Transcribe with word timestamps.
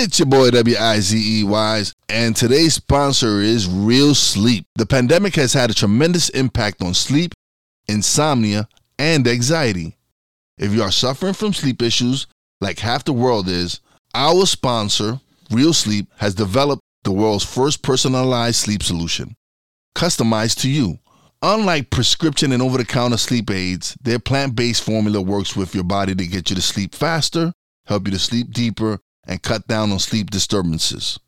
It's 0.00 0.20
your 0.20 0.26
boy 0.26 0.52
W-I-Z-E 0.52 1.42
Wise, 1.42 1.92
and 2.08 2.36
today's 2.36 2.74
sponsor 2.74 3.40
is 3.40 3.66
Real 3.66 4.14
Sleep. 4.14 4.64
The 4.76 4.86
pandemic 4.86 5.34
has 5.34 5.52
had 5.52 5.72
a 5.72 5.74
tremendous 5.74 6.28
impact 6.28 6.82
on 6.82 6.94
sleep, 6.94 7.34
insomnia, 7.88 8.68
and 8.96 9.26
anxiety. 9.26 9.96
If 10.56 10.72
you 10.72 10.84
are 10.84 10.92
suffering 10.92 11.34
from 11.34 11.52
sleep 11.52 11.82
issues, 11.82 12.28
like 12.60 12.78
half 12.78 13.02
the 13.02 13.12
world 13.12 13.48
is, 13.48 13.80
our 14.14 14.46
sponsor, 14.46 15.18
Real 15.50 15.72
Sleep, 15.72 16.06
has 16.18 16.32
developed 16.32 16.82
the 17.02 17.10
world's 17.10 17.44
first 17.44 17.82
personalized 17.82 18.60
sleep 18.60 18.84
solution, 18.84 19.34
customized 19.96 20.60
to 20.60 20.70
you. 20.70 21.00
Unlike 21.42 21.90
prescription 21.90 22.52
and 22.52 22.62
over 22.62 22.78
the 22.78 22.84
counter 22.84 23.16
sleep 23.16 23.50
aids, 23.50 23.98
their 24.00 24.20
plant 24.20 24.54
based 24.54 24.84
formula 24.84 25.20
works 25.20 25.56
with 25.56 25.74
your 25.74 25.84
body 25.84 26.14
to 26.14 26.26
get 26.28 26.50
you 26.50 26.56
to 26.56 26.62
sleep 26.62 26.94
faster, 26.94 27.52
help 27.86 28.06
you 28.06 28.12
to 28.12 28.18
sleep 28.20 28.52
deeper, 28.52 29.00
and 29.28 29.42
cut 29.42 29.68
down 29.68 29.92
on 29.92 30.00
sleep 30.00 30.30
disturbances. 30.30 31.20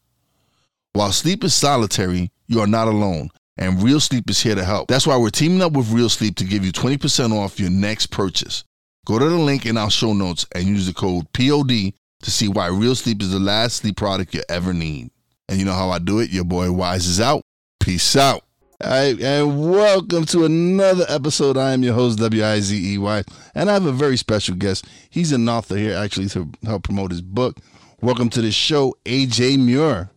While 0.94 1.12
sleep 1.12 1.44
is 1.44 1.54
solitary, 1.54 2.32
you 2.48 2.60
are 2.60 2.66
not 2.66 2.88
alone, 2.88 3.30
and 3.56 3.80
Real 3.80 4.00
Sleep 4.00 4.28
is 4.28 4.40
here 4.40 4.56
to 4.56 4.64
help. 4.64 4.88
That's 4.88 5.06
why 5.06 5.16
we're 5.16 5.30
teaming 5.30 5.62
up 5.62 5.72
with 5.72 5.92
Real 5.92 6.08
Sleep 6.08 6.34
to 6.36 6.44
give 6.44 6.64
you 6.64 6.72
20% 6.72 7.32
off 7.32 7.60
your 7.60 7.70
next 7.70 8.06
purchase. 8.06 8.64
Go 9.06 9.18
to 9.18 9.24
the 9.24 9.36
link 9.36 9.66
in 9.66 9.76
our 9.76 9.90
show 9.90 10.12
notes 10.12 10.46
and 10.52 10.64
use 10.64 10.86
the 10.86 10.92
code 10.92 11.32
POD 11.32 11.92
to 12.22 12.30
see 12.30 12.48
why 12.48 12.66
Real 12.66 12.94
Sleep 12.96 13.22
is 13.22 13.30
the 13.30 13.38
last 13.38 13.76
sleep 13.76 13.96
product 13.96 14.34
you 14.34 14.42
ever 14.48 14.72
need. 14.72 15.10
And 15.48 15.58
you 15.58 15.64
know 15.64 15.74
how 15.74 15.90
I 15.90 15.98
do 15.98 16.18
it? 16.20 16.30
Your 16.30 16.44
boy 16.44 16.72
Wise 16.72 17.06
is 17.06 17.20
out. 17.20 17.42
Peace 17.78 18.16
out. 18.16 18.42
All 18.82 18.90
right, 18.90 19.20
and 19.20 19.70
welcome 19.70 20.24
to 20.26 20.46
another 20.46 21.04
episode. 21.08 21.58
I 21.58 21.72
am 21.72 21.82
your 21.82 21.92
host, 21.92 22.18
W 22.18 22.42
I 22.42 22.60
Z 22.60 22.94
E 22.94 22.96
Y, 22.96 23.22
and 23.54 23.68
I 23.68 23.74
have 23.74 23.84
a 23.84 23.92
very 23.92 24.16
special 24.16 24.54
guest. 24.54 24.86
He's 25.10 25.32
an 25.32 25.48
author 25.50 25.76
here 25.76 25.94
actually 25.96 26.28
to 26.30 26.48
help 26.64 26.84
promote 26.84 27.10
his 27.10 27.20
book. 27.20 27.58
Welcome 28.02 28.30
to 28.30 28.40
the 28.40 28.50
show, 28.50 28.96
AJ 29.04 29.58
Muir. 29.58 30.08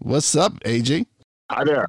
What's 0.00 0.34
up, 0.34 0.54
AJ? 0.64 1.06
Hi 1.52 1.62
there. 1.62 1.86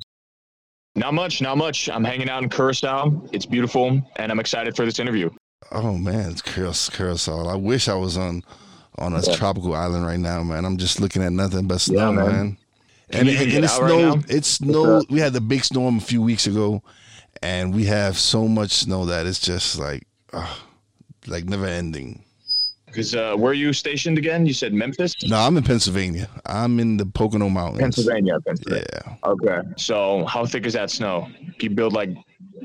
Not 0.94 1.16
much, 1.16 1.42
not 1.42 1.58
much. 1.58 1.90
I'm 1.90 2.04
hanging 2.04 2.30
out 2.30 2.44
in 2.44 2.50
Curacao. 2.50 3.20
It's 3.32 3.48
beautiful, 3.48 4.00
and 4.18 4.32
I'm 4.32 4.40
excited 4.40 4.76
for 4.76 4.86
this 4.86 5.00
interview. 5.00 5.32
Oh 5.72 5.98
man, 5.98 6.30
it's 6.30 6.44
Curacao. 6.44 7.48
I 7.48 7.56
wish 7.56 7.88
I 7.88 7.96
was 7.96 8.16
on 8.16 8.44
on 9.00 9.14
a 9.14 9.22
yeah. 9.22 9.36
tropical 9.36 9.74
island 9.74 10.06
right 10.06 10.20
now, 10.20 10.44
man. 10.44 10.66
I'm 10.66 10.78
just 10.78 11.02
looking 11.02 11.24
at 11.24 11.32
nothing 11.32 11.68
but 11.68 11.82
snow, 11.82 12.12
yeah, 12.12 12.16
man. 12.16 12.28
man. 12.28 12.58
And, 13.10 13.28
and, 13.28 13.54
and 13.54 13.66
it 13.66 13.70
snowed. 13.70 14.16
Right 14.16 14.30
it 14.30 14.46
snowed. 14.46 15.10
We 15.10 15.20
had 15.20 15.34
the 15.34 15.42
big 15.42 15.64
storm 15.64 15.98
a 15.98 16.02
few 16.02 16.22
weeks 16.22 16.46
ago, 16.46 16.84
and 17.42 17.74
we 17.74 17.86
have 17.86 18.20
so 18.20 18.48
much 18.48 18.70
snow 18.70 19.06
that 19.06 19.26
it's 19.26 19.40
just 19.40 19.80
like, 19.80 20.06
uh, 20.32 20.58
like 21.26 21.46
never 21.46 21.66
ending. 21.66 22.23
Because 22.94 23.16
uh, 23.16 23.34
where 23.36 23.50
are 23.50 23.56
you 23.56 23.74
stationed 23.74 24.20
again? 24.20 24.46
You 24.46 24.54
said 24.54 24.72
Memphis. 24.72 25.16
No, 25.24 25.40
I'm 25.40 25.58
in 25.58 25.64
Pennsylvania. 25.64 26.30
I'm 26.46 26.80
in 26.80 26.98
the 26.98 27.08
Pocono 27.08 27.50
Mountains. 27.50 27.82
Pennsylvania, 27.82 28.40
Pennsylvania. 28.46 28.86
Yeah. 28.94 29.16
Okay. 29.32 29.62
So 29.78 30.26
how 30.26 30.46
thick 30.46 30.68
is 30.68 30.74
that 30.74 30.92
snow? 30.92 31.28
You 31.60 31.72
build 31.72 31.94
like 31.94 32.10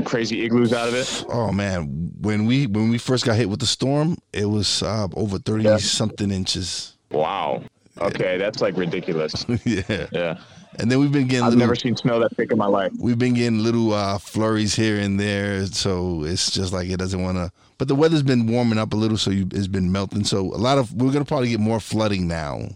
crazy 0.05 0.45
igloos 0.45 0.75
out 0.75 0.87
of 0.87 0.95
it? 0.95 1.25
Oh 1.31 1.51
man, 1.51 2.13
when 2.21 2.45
we 2.45 2.67
when 2.67 2.91
we 2.91 2.99
first 2.99 3.25
got 3.25 3.37
hit 3.37 3.49
with 3.49 3.61
the 3.61 3.67
storm, 3.67 4.19
it 4.35 4.45
was 4.45 4.83
uh, 4.83 5.09
over 5.15 5.39
thirty 5.39 5.65
yeah. 5.65 5.79
something 5.79 6.31
inches. 6.31 6.99
Wow. 7.11 7.65
Okay, 7.99 8.33
yeah. 8.33 8.39
that's 8.39 8.61
like 8.61 8.77
ridiculous. 8.77 9.47
yeah. 9.65 10.09
Yeah. 10.13 10.39
And 10.77 10.91
then 10.91 11.01
we've 11.01 11.13
been 11.13 11.27
getting. 11.27 11.45
I've 11.45 11.51
little, 11.51 11.61
never 11.61 11.75
seen 11.75 11.97
snow 11.97 12.21
that 12.21 12.37
thick 12.37 12.53
in 12.53 12.59
my 12.59 12.67
life. 12.67 12.93
We've 12.99 13.19
been 13.19 13.35
getting 13.35 13.63
little 13.63 13.93
uh, 13.93 14.19
flurries 14.19 14.75
here 14.75 14.99
and 14.99 15.19
there, 15.19 15.67
so 15.67 16.25
it's 16.25 16.51
just 16.51 16.73
like 16.73 16.89
it 16.89 16.99
doesn't 16.99 17.21
want 17.21 17.39
to 17.39 17.51
but 17.79 17.87
the 17.87 17.95
weather's 17.95 18.25
been 18.25 18.49
warming 18.49 18.79
up 18.79 18.93
a 18.93 18.97
little, 18.97 19.17
so 19.17 19.31
you, 19.31 19.49
it's 19.53 19.69
been 19.69 19.91
melting. 19.91 20.25
So 20.25 20.41
a 20.41 20.59
lot 20.59 20.79
of 20.79 20.93
we're 20.93 21.13
gonna 21.13 21.25
probably 21.25 21.51
get 21.51 21.61
more 21.61 21.79
flooding 21.79 22.27
now. 22.27 22.69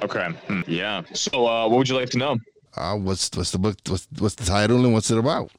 Okay. 0.00 0.28
Hmm. 0.46 0.60
Yeah. 0.68 1.02
So 1.12 1.46
uh, 1.46 1.68
what 1.68 1.78
would 1.78 1.88
you 1.88 1.96
like 1.96 2.10
to 2.10 2.18
know? 2.18 2.38
Uh, 2.76 2.94
what's 2.94 3.30
what's 3.36 3.50
the 3.50 3.58
book? 3.58 3.76
What's 3.88 4.06
what's 4.18 4.36
the 4.36 4.44
title 4.44 4.84
and 4.84 4.94
what's 4.94 5.10
it 5.10 5.18
about? 5.18 5.50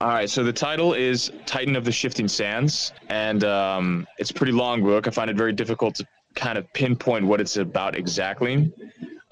All 0.00 0.08
right, 0.08 0.28
so 0.28 0.42
the 0.42 0.52
title 0.52 0.94
is 0.94 1.30
Titan 1.46 1.76
of 1.76 1.84
the 1.84 1.92
Shifting 1.92 2.26
Sands, 2.26 2.92
and 3.08 3.44
um, 3.44 4.04
it's 4.18 4.32
a 4.32 4.34
pretty 4.34 4.52
long 4.52 4.82
book. 4.82 5.06
I 5.06 5.12
find 5.12 5.30
it 5.30 5.36
very 5.36 5.52
difficult 5.52 5.94
to 5.96 6.06
kind 6.34 6.58
of 6.58 6.72
pinpoint 6.72 7.24
what 7.24 7.40
it's 7.40 7.56
about 7.56 7.96
exactly. 7.96 8.72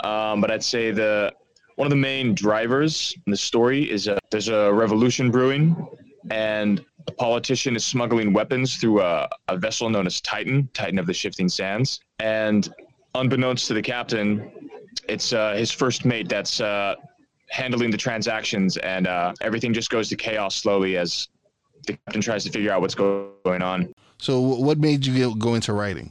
Um, 0.05 0.41
but 0.41 0.53
I'd 0.53 0.63
say 0.63 0.93
the 0.93 1.33
one 1.81 1.87
of 1.87 1.91
the 1.91 1.97
main 1.97 2.35
drivers 2.35 3.15
in 3.27 3.31
the 3.31 3.37
story 3.39 3.91
is 3.91 4.07
a, 4.07 4.19
there's 4.31 4.49
a 4.49 4.71
revolution 4.71 5.31
brewing, 5.31 5.75
and 6.31 6.85
a 7.07 7.13
politician 7.13 7.75
is 7.75 7.87
smuggling 7.87 8.35
weapons 8.35 8.77
through 8.77 9.01
a, 9.01 9.27
a 9.49 9.57
vessel 9.57 9.89
known 9.89 10.07
as 10.07 10.21
Titan, 10.21 10.69
Titan 10.75 10.99
of 10.99 11.07
the 11.07 11.15
Shifting 11.15 11.49
Sands. 11.49 12.01
And 12.19 12.69
unbeknownst 13.15 13.67
to 13.69 13.73
the 13.73 13.81
captain, 13.81 14.53
it's 15.09 15.33
uh, 15.33 15.55
his 15.55 15.71
first 15.71 16.05
mate 16.05 16.29
that's 16.29 16.61
uh, 16.61 16.97
handling 17.49 17.91
the 17.91 17.97
transactions, 17.97 18.77
and 18.77 19.07
uh, 19.07 19.33
everything 19.41 19.73
just 19.73 19.89
goes 19.89 20.11
to 20.11 20.17
chaos 20.17 20.57
slowly 20.57 20.99
as 20.99 21.29
the 21.87 21.95
captain 21.95 22.21
tries 22.21 22.45
to 22.45 22.51
figure 22.51 22.73
out 22.73 22.83
what's 22.83 22.95
going 22.95 23.63
on. 23.63 23.91
So, 24.19 24.39
what 24.39 24.77
made 24.77 25.07
you 25.07 25.35
go 25.35 25.55
into 25.55 25.73
writing? 25.73 26.11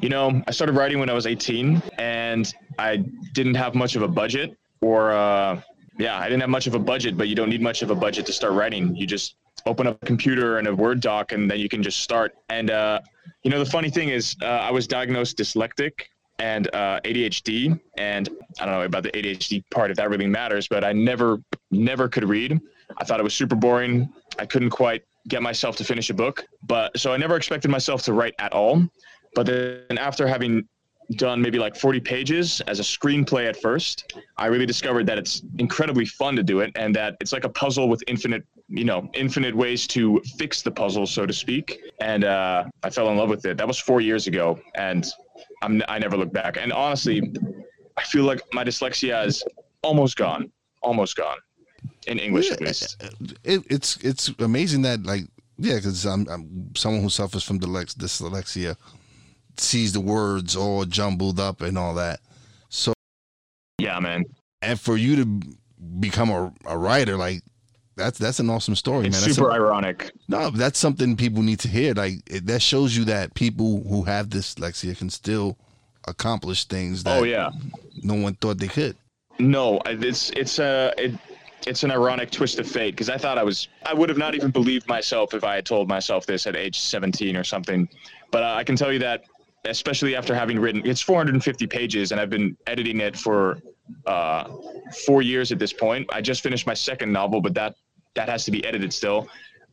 You 0.00 0.08
know, 0.08 0.42
I 0.46 0.50
started 0.50 0.76
writing 0.76 0.98
when 0.98 1.10
I 1.10 1.12
was 1.12 1.26
18, 1.26 1.82
and 1.98 2.50
I 2.78 3.04
didn't 3.34 3.56
have 3.56 3.74
much 3.74 3.96
of 3.96 4.02
a 4.02 4.08
budget, 4.08 4.56
or 4.80 5.12
uh, 5.12 5.60
yeah, 5.98 6.18
I 6.18 6.24
didn't 6.24 6.40
have 6.40 6.50
much 6.50 6.66
of 6.66 6.74
a 6.74 6.78
budget. 6.78 7.16
But 7.16 7.28
you 7.28 7.34
don't 7.34 7.50
need 7.50 7.62
much 7.62 7.82
of 7.82 7.90
a 7.90 7.94
budget 7.94 8.26
to 8.26 8.32
start 8.32 8.54
writing. 8.54 8.94
You 8.94 9.06
just 9.06 9.36
open 9.66 9.86
up 9.86 9.98
a 10.02 10.06
computer 10.06 10.58
and 10.58 10.66
a 10.66 10.74
Word 10.74 11.00
doc, 11.00 11.32
and 11.32 11.50
then 11.50 11.58
you 11.58 11.68
can 11.68 11.82
just 11.82 12.00
start. 12.00 12.34
And 12.48 12.70
uh, 12.70 13.00
you 13.42 13.50
know, 13.50 13.58
the 13.58 13.70
funny 13.70 13.90
thing 13.90 14.08
is, 14.08 14.36
uh, 14.42 14.46
I 14.46 14.70
was 14.70 14.86
diagnosed 14.86 15.38
dyslexic 15.38 15.92
and 16.38 16.74
uh, 16.74 17.00
ADHD, 17.04 17.78
and 17.98 18.28
I 18.58 18.64
don't 18.64 18.74
know 18.74 18.82
about 18.82 19.02
the 19.02 19.10
ADHD 19.10 19.62
part 19.70 19.90
if 19.90 19.96
that 19.98 20.08
really 20.08 20.26
matters, 20.26 20.66
but 20.68 20.84
I 20.84 20.92
never, 20.92 21.38
never 21.70 22.08
could 22.08 22.26
read. 22.26 22.58
I 22.96 23.04
thought 23.04 23.20
it 23.20 23.22
was 23.22 23.34
super 23.34 23.54
boring. 23.54 24.10
I 24.38 24.46
couldn't 24.46 24.70
quite 24.70 25.02
get 25.28 25.42
myself 25.42 25.76
to 25.76 25.84
finish 25.84 26.08
a 26.08 26.14
book, 26.14 26.44
but 26.62 26.98
so 26.98 27.12
I 27.12 27.18
never 27.18 27.36
expected 27.36 27.70
myself 27.70 28.02
to 28.04 28.14
write 28.14 28.34
at 28.38 28.52
all. 28.52 28.82
But 29.34 29.46
then 29.46 29.98
after 29.98 30.26
having 30.26 30.66
done 31.16 31.40
maybe 31.40 31.58
like 31.58 31.76
40 31.76 32.00
pages 32.00 32.60
as 32.62 32.78
a 32.80 32.82
screenplay 32.82 33.48
at 33.48 33.60
first, 33.60 34.14
I 34.36 34.46
really 34.46 34.66
discovered 34.66 35.06
that 35.06 35.18
it's 35.18 35.42
incredibly 35.58 36.06
fun 36.06 36.36
to 36.36 36.42
do 36.42 36.60
it 36.60 36.72
and 36.76 36.94
that 36.94 37.16
it's 37.20 37.32
like 37.32 37.44
a 37.44 37.48
puzzle 37.48 37.88
with 37.88 38.02
infinite, 38.06 38.44
you 38.68 38.84
know, 38.84 39.10
infinite 39.14 39.54
ways 39.54 39.86
to 39.88 40.20
fix 40.38 40.62
the 40.62 40.70
puzzle, 40.70 41.06
so 41.06 41.26
to 41.26 41.32
speak. 41.32 41.80
And 42.00 42.24
uh, 42.24 42.64
I 42.82 42.90
fell 42.90 43.10
in 43.10 43.16
love 43.16 43.28
with 43.28 43.44
it. 43.44 43.56
That 43.56 43.66
was 43.66 43.78
four 43.78 44.00
years 44.00 44.26
ago, 44.26 44.60
and 44.76 45.06
I'm, 45.62 45.82
I 45.88 45.98
never 45.98 46.16
look 46.16 46.32
back. 46.32 46.56
And 46.56 46.72
honestly, 46.72 47.32
I 47.96 48.02
feel 48.04 48.24
like 48.24 48.40
my 48.52 48.64
dyslexia 48.64 49.26
is 49.26 49.44
almost 49.82 50.16
gone, 50.16 50.50
almost 50.82 51.16
gone 51.16 51.38
in 52.06 52.18
English 52.18 52.50
at 52.50 52.60
least. 52.60 53.02
It, 53.44 53.62
it's 53.68 53.96
it's 53.98 54.28
amazing 54.38 54.82
that 54.82 55.02
like 55.02 55.24
yeah, 55.58 55.76
because 55.76 56.06
I'm, 56.06 56.26
I'm 56.28 56.70
someone 56.74 57.02
who 57.02 57.10
suffers 57.10 57.44
from 57.44 57.60
dyslexia 57.60 58.76
sees 59.58 59.92
the 59.92 60.00
words 60.00 60.56
all 60.56 60.84
jumbled 60.84 61.40
up 61.40 61.60
and 61.60 61.76
all 61.76 61.94
that. 61.94 62.20
So 62.68 62.92
yeah, 63.78 63.98
man. 64.00 64.24
And 64.62 64.78
for 64.78 64.96
you 64.96 65.16
to 65.16 65.56
become 65.98 66.30
a, 66.30 66.52
a 66.66 66.76
writer, 66.76 67.16
like 67.16 67.42
that's 67.96 68.18
that's 68.18 68.40
an 68.40 68.50
awesome 68.50 68.76
story, 68.76 69.06
it's 69.06 69.16
man. 69.16 69.22
That's 69.22 69.36
super 69.36 69.52
ironic. 69.52 70.12
No, 70.28 70.50
that's 70.50 70.78
something 70.78 71.16
people 71.16 71.42
need 71.42 71.60
to 71.60 71.68
hear. 71.68 71.94
Like 71.94 72.14
it, 72.26 72.46
that 72.46 72.62
shows 72.62 72.96
you 72.96 73.04
that 73.06 73.34
people 73.34 73.82
who 73.82 74.04
have 74.04 74.28
dyslexia 74.28 74.96
can 74.96 75.10
still 75.10 75.56
accomplish 76.08 76.64
things 76.64 77.04
that 77.04 77.18
oh 77.18 77.24
yeah 77.24 77.50
no 78.02 78.14
one 78.14 78.34
thought 78.34 78.58
they 78.58 78.68
could. 78.68 78.96
No, 79.38 79.80
it's 79.86 80.30
it's 80.30 80.58
a 80.58 80.92
it, 80.98 81.14
it's 81.66 81.82
an 81.82 81.90
ironic 81.90 82.30
twist 82.30 82.58
of 82.58 82.66
fate 82.66 82.92
because 82.92 83.10
I 83.10 83.18
thought 83.18 83.38
I 83.38 83.42
was 83.42 83.68
I 83.84 83.94
would 83.94 84.08
have 84.08 84.18
not 84.18 84.34
even 84.34 84.50
believed 84.50 84.88
myself 84.88 85.34
if 85.34 85.44
I 85.44 85.54
had 85.56 85.66
told 85.66 85.88
myself 85.88 86.26
this 86.26 86.46
at 86.46 86.56
age 86.56 86.78
17 86.78 87.36
or 87.36 87.44
something. 87.44 87.88
But 88.30 88.42
uh, 88.42 88.54
I 88.54 88.64
can 88.64 88.76
tell 88.76 88.92
you 88.92 88.98
that 89.00 89.24
especially 89.64 90.16
after 90.16 90.34
having 90.34 90.58
written 90.58 90.82
it's 90.84 91.00
450 91.00 91.66
pages 91.66 92.12
and 92.12 92.20
I've 92.20 92.30
been 92.30 92.56
editing 92.66 93.00
it 93.00 93.16
for 93.16 93.58
uh, 94.06 94.44
four 95.06 95.22
years 95.22 95.52
at 95.52 95.58
this 95.58 95.72
point. 95.72 96.08
I 96.12 96.20
just 96.20 96.42
finished 96.42 96.66
my 96.66 96.74
second 96.74 97.12
novel, 97.12 97.40
but 97.40 97.54
that 97.54 97.74
that 98.14 98.28
has 98.28 98.44
to 98.44 98.50
be 98.50 98.64
edited 98.64 98.92
still. 98.92 99.28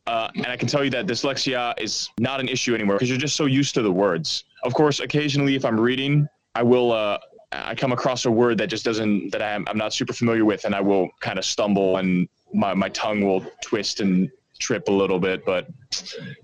Uh, 0.05 0.29
and 0.35 0.47
I 0.47 0.55
can 0.55 0.67
tell 0.67 0.83
you 0.83 0.89
that 0.91 1.05
dyslexia 1.05 1.73
is 1.79 2.09
not 2.17 2.39
an 2.39 2.47
issue 2.47 2.73
anymore 2.73 2.95
because 2.95 3.09
you're 3.09 3.17
just 3.17 3.35
so 3.35 3.45
used 3.45 3.73
to 3.75 3.81
the 3.81 3.91
words. 3.91 4.45
Of 4.63 4.73
course, 4.73 4.99
occasionally 4.99 5.55
if 5.55 5.65
I'm 5.65 5.79
reading, 5.79 6.27
I 6.55 6.63
will 6.63 6.91
uh, 6.91 7.17
I 7.51 7.75
come 7.75 7.91
across 7.91 8.25
a 8.25 8.31
word 8.31 8.57
that 8.59 8.67
just 8.67 8.85
doesn't 8.85 9.31
that 9.31 9.41
I'm, 9.41 9.65
I'm 9.67 9.77
not 9.77 9.93
super 9.93 10.13
familiar 10.13 10.45
with, 10.45 10.65
and 10.65 10.73
I 10.73 10.81
will 10.81 11.09
kind 11.19 11.37
of 11.37 11.45
stumble 11.45 11.97
and 11.97 12.27
my 12.53 12.73
my 12.73 12.89
tongue 12.89 13.21
will 13.21 13.45
twist 13.61 13.99
and 13.99 14.29
trip 14.59 14.87
a 14.87 14.91
little 14.91 15.19
bit. 15.19 15.45
But 15.45 15.67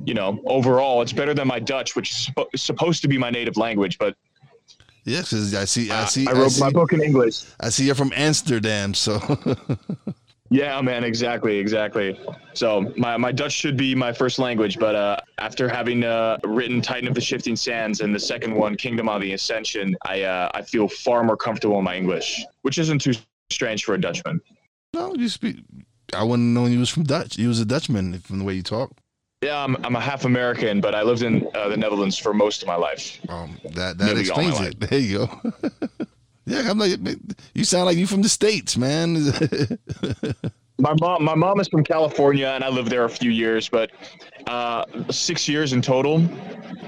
you 0.05 0.13
know, 0.13 0.41
overall, 0.45 1.01
it's 1.01 1.13
better 1.13 1.33
than 1.33 1.47
my 1.47 1.59
Dutch, 1.59 1.95
which 1.95 2.11
is 2.11 2.29
suppo- 2.29 2.47
supposed 2.57 3.01
to 3.03 3.07
be 3.07 3.17
my 3.17 3.29
native 3.29 3.57
language. 3.57 3.97
But 3.97 4.15
Yes, 5.05 5.31
'cause 5.31 5.53
I 5.53 5.65
see. 5.65 5.91
I 5.91 6.05
see. 6.05 6.25
I 6.27 6.31
wrote 6.31 6.51
see, 6.53 6.61
my 6.61 6.69
book 6.69 6.93
in 6.93 7.01
English. 7.03 7.41
I 7.59 7.69
see 7.69 7.85
you're 7.85 7.95
from 7.95 8.13
Amsterdam, 8.15 8.93
so 8.93 9.19
Yeah, 10.49 10.79
man, 10.81 11.03
exactly, 11.03 11.57
exactly. 11.57 12.19
So 12.53 12.93
my, 12.95 13.17
my 13.17 13.31
Dutch 13.31 13.53
should 13.53 13.75
be 13.75 13.95
my 13.95 14.13
first 14.13 14.37
language, 14.37 14.77
but 14.77 14.93
uh, 14.93 15.17
after 15.39 15.67
having 15.67 16.03
uh, 16.03 16.37
written 16.43 16.79
Titan 16.79 17.07
of 17.07 17.15
the 17.15 17.21
Shifting 17.21 17.55
Sands 17.55 18.01
and 18.01 18.13
the 18.13 18.19
second 18.19 18.53
one, 18.53 18.75
Kingdom 18.75 19.09
of 19.09 19.19
the 19.21 19.33
Ascension, 19.33 19.95
I 20.05 20.21
uh, 20.21 20.49
I 20.53 20.61
feel 20.61 20.87
far 20.87 21.23
more 21.23 21.35
comfortable 21.37 21.79
in 21.79 21.83
my 21.83 21.95
English, 21.97 22.45
which 22.61 22.77
isn't 22.77 22.99
too 22.99 23.13
strange 23.49 23.83
for 23.83 23.95
a 23.95 23.99
Dutchman. 23.99 24.39
no, 24.93 25.15
you 25.15 25.27
speak. 25.27 25.57
I 26.13 26.23
wouldn't 26.23 26.49
know 26.49 26.65
you 26.65 26.79
was 26.79 26.89
from 26.89 27.03
Dutch. 27.03 27.37
You 27.37 27.47
was 27.47 27.59
a 27.59 27.65
Dutchman 27.65 28.19
from 28.19 28.39
the 28.39 28.45
way 28.45 28.53
you 28.53 28.63
talk. 28.63 28.91
Yeah, 29.43 29.61
I'm, 29.61 29.75
I'm 29.83 29.95
a 29.95 29.99
half 29.99 30.23
American, 30.23 30.79
but 30.79 30.95
I 30.95 31.03
lived 31.03 31.21
in 31.21 31.47
uh, 31.53 31.67
the 31.67 31.75
Netherlands 31.75 32.17
for 32.17 32.33
most 32.33 32.61
of 32.61 32.67
my 32.67 32.75
life. 32.75 33.19
Um, 33.27 33.57
that 33.73 33.97
that 33.97 34.13
my 34.13 34.19
explains 34.19 34.59
it. 34.61 34.79
There 34.79 34.99
you 34.99 35.17
go. 35.17 35.51
yeah, 36.45 36.69
I'm 36.69 36.77
like, 36.77 36.97
you 37.53 37.65
sound 37.65 37.85
like 37.85 37.97
you 37.97 38.07
from 38.07 38.21
the 38.21 38.29
states, 38.29 38.77
man. 38.77 39.17
My 40.79 40.95
mom, 40.99 41.23
my 41.23 41.35
mom 41.35 41.59
is 41.59 41.67
from 41.67 41.83
California, 41.83 42.47
and 42.47 42.63
I 42.63 42.67
lived 42.67 42.89
there 42.89 43.05
a 43.05 43.09
few 43.09 43.29
years, 43.29 43.69
but 43.69 43.91
uh, 44.47 44.83
six 45.11 45.47
years 45.47 45.71
in 45.71 45.81
total. 45.83 46.17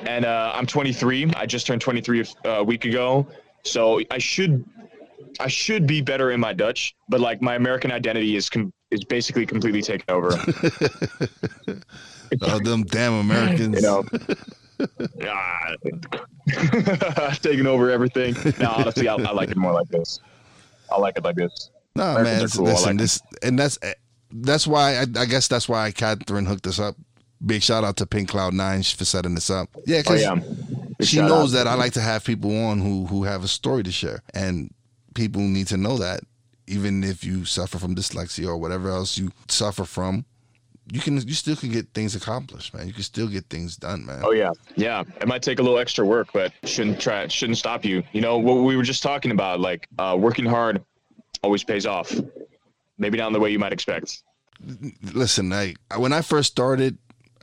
And 0.08 0.26
uh, 0.26 0.52
I'm 0.56 0.66
23. 0.66 1.32
I 1.36 1.46
just 1.46 1.68
turned 1.68 1.82
23 1.82 2.22
a 2.46 2.60
uh, 2.60 2.64
week 2.64 2.86
ago, 2.86 3.28
so 3.64 4.02
I 4.10 4.18
should, 4.18 4.66
I 5.40 5.48
should 5.48 5.88
be 5.88 6.02
better 6.02 6.32
in 6.32 6.40
my 6.40 6.54
Dutch. 6.54 6.96
But 7.10 7.20
like 7.20 7.42
my 7.42 7.56
American 7.56 7.92
identity 7.92 8.36
is 8.36 8.50
com- 8.50 8.74
is 8.92 9.04
basically 9.04 9.46
completely 9.46 9.82
taken 9.82 10.06
over. 10.10 10.30
oh, 12.42 12.60
them 12.60 12.84
damn 12.84 13.14
Americans. 13.14 13.76
you 13.76 13.82
know. 13.82 14.04
Ah, 15.26 15.76
taking 17.42 17.66
over 17.66 17.90
everything. 17.90 18.36
No, 18.60 18.72
honestly, 18.72 19.08
I, 19.08 19.16
I 19.16 19.32
like 19.32 19.50
it 19.50 19.58
more 19.58 19.74
like 19.74 19.88
this. 19.88 20.20
I 20.92 21.00
like 21.00 21.18
it 21.18 21.24
like 21.24 21.36
this. 21.36 21.72
No, 21.96 22.04
Americans 22.18 22.58
man. 22.58 22.66
cool. 22.66 22.74
Listen, 22.74 22.90
like 22.90 22.98
this 22.98 23.22
and 23.42 23.58
that's 23.58 23.80
that's 24.32 24.68
why 24.68 24.98
I, 24.98 25.06
I 25.18 25.26
guess 25.26 25.48
that's 25.48 25.70
why 25.70 25.92
Catherine 25.92 26.46
hooked 26.46 26.68
us 26.68 26.80
up. 26.80 26.96
Big 27.46 27.62
shout 27.62 27.84
out 27.84 27.98
to 27.98 28.06
Pink 28.06 28.30
Cloud 28.30 28.54
Nine 28.54 28.84
for 28.84 29.06
setting 29.06 29.36
this 29.36 29.50
up. 29.50 29.70
Yeah, 29.86 30.02
Oh 30.08 30.14
yeah. 30.14 30.40
She 31.02 31.18
knows 31.20 31.54
out. 31.54 31.66
that 31.66 31.68
I 31.68 31.76
like 31.76 31.94
to 31.94 32.02
have 32.02 32.24
people 32.24 32.66
on 32.66 32.80
who 32.80 33.06
who 33.06 33.24
have 33.24 33.44
a 33.44 33.48
story 33.48 33.84
to 33.84 33.92
share, 33.92 34.24
and 34.34 34.74
people 35.16 35.42
need 35.42 35.68
to 35.68 35.78
know 35.78 35.98
that 35.98 36.22
even 36.68 37.04
if 37.04 37.24
you 37.24 37.46
suffer 37.46 37.80
from 37.80 37.96
dyslexia 37.96 38.48
or 38.48 38.58
whatever 38.58 38.90
else 38.90 39.18
you 39.18 39.32
suffer 39.48 39.86
from, 39.86 40.26
you 40.92 41.00
can 41.00 41.16
you 41.28 41.34
still 41.34 41.56
can 41.56 41.72
get 41.72 41.88
things 41.94 42.16
accomplished, 42.16 42.74
man. 42.74 42.86
You 42.86 42.94
can 42.94 43.04
still 43.04 43.28
get 43.28 43.46
things 43.50 43.76
done, 43.76 44.06
man. 44.06 44.22
Oh 44.24 44.32
yeah, 44.32 44.52
yeah. 44.76 45.04
It 45.20 45.28
might 45.28 45.42
take 45.42 45.58
a 45.58 45.64
little 45.64 45.80
extra 45.80 46.06
work, 46.06 46.28
but 46.32 46.54
shouldn't 46.64 47.02
try. 47.02 47.28
Shouldn't 47.28 47.58
stop 47.58 47.84
you. 47.84 48.04
You 48.12 48.22
know 48.22 48.38
what 48.38 48.56
we 48.58 48.78
were 48.78 48.84
just 48.84 49.02
talking 49.02 49.32
about, 49.32 49.60
like 49.60 49.88
uh, 49.98 50.16
working 50.20 50.46
hard, 50.46 50.84
always 51.42 51.64
pays 51.64 51.88
off. 51.88 52.14
Maybe 53.00 53.18
not 53.18 53.28
in 53.28 53.34
the 53.34 53.40
way 53.40 53.50
you 53.50 53.60
might 53.60 53.74
expect. 53.74 54.24
listen, 55.14 55.52
I 55.52 55.74
when 55.98 56.14
I 56.14 56.22
first 56.22 56.52
started, 56.52 56.98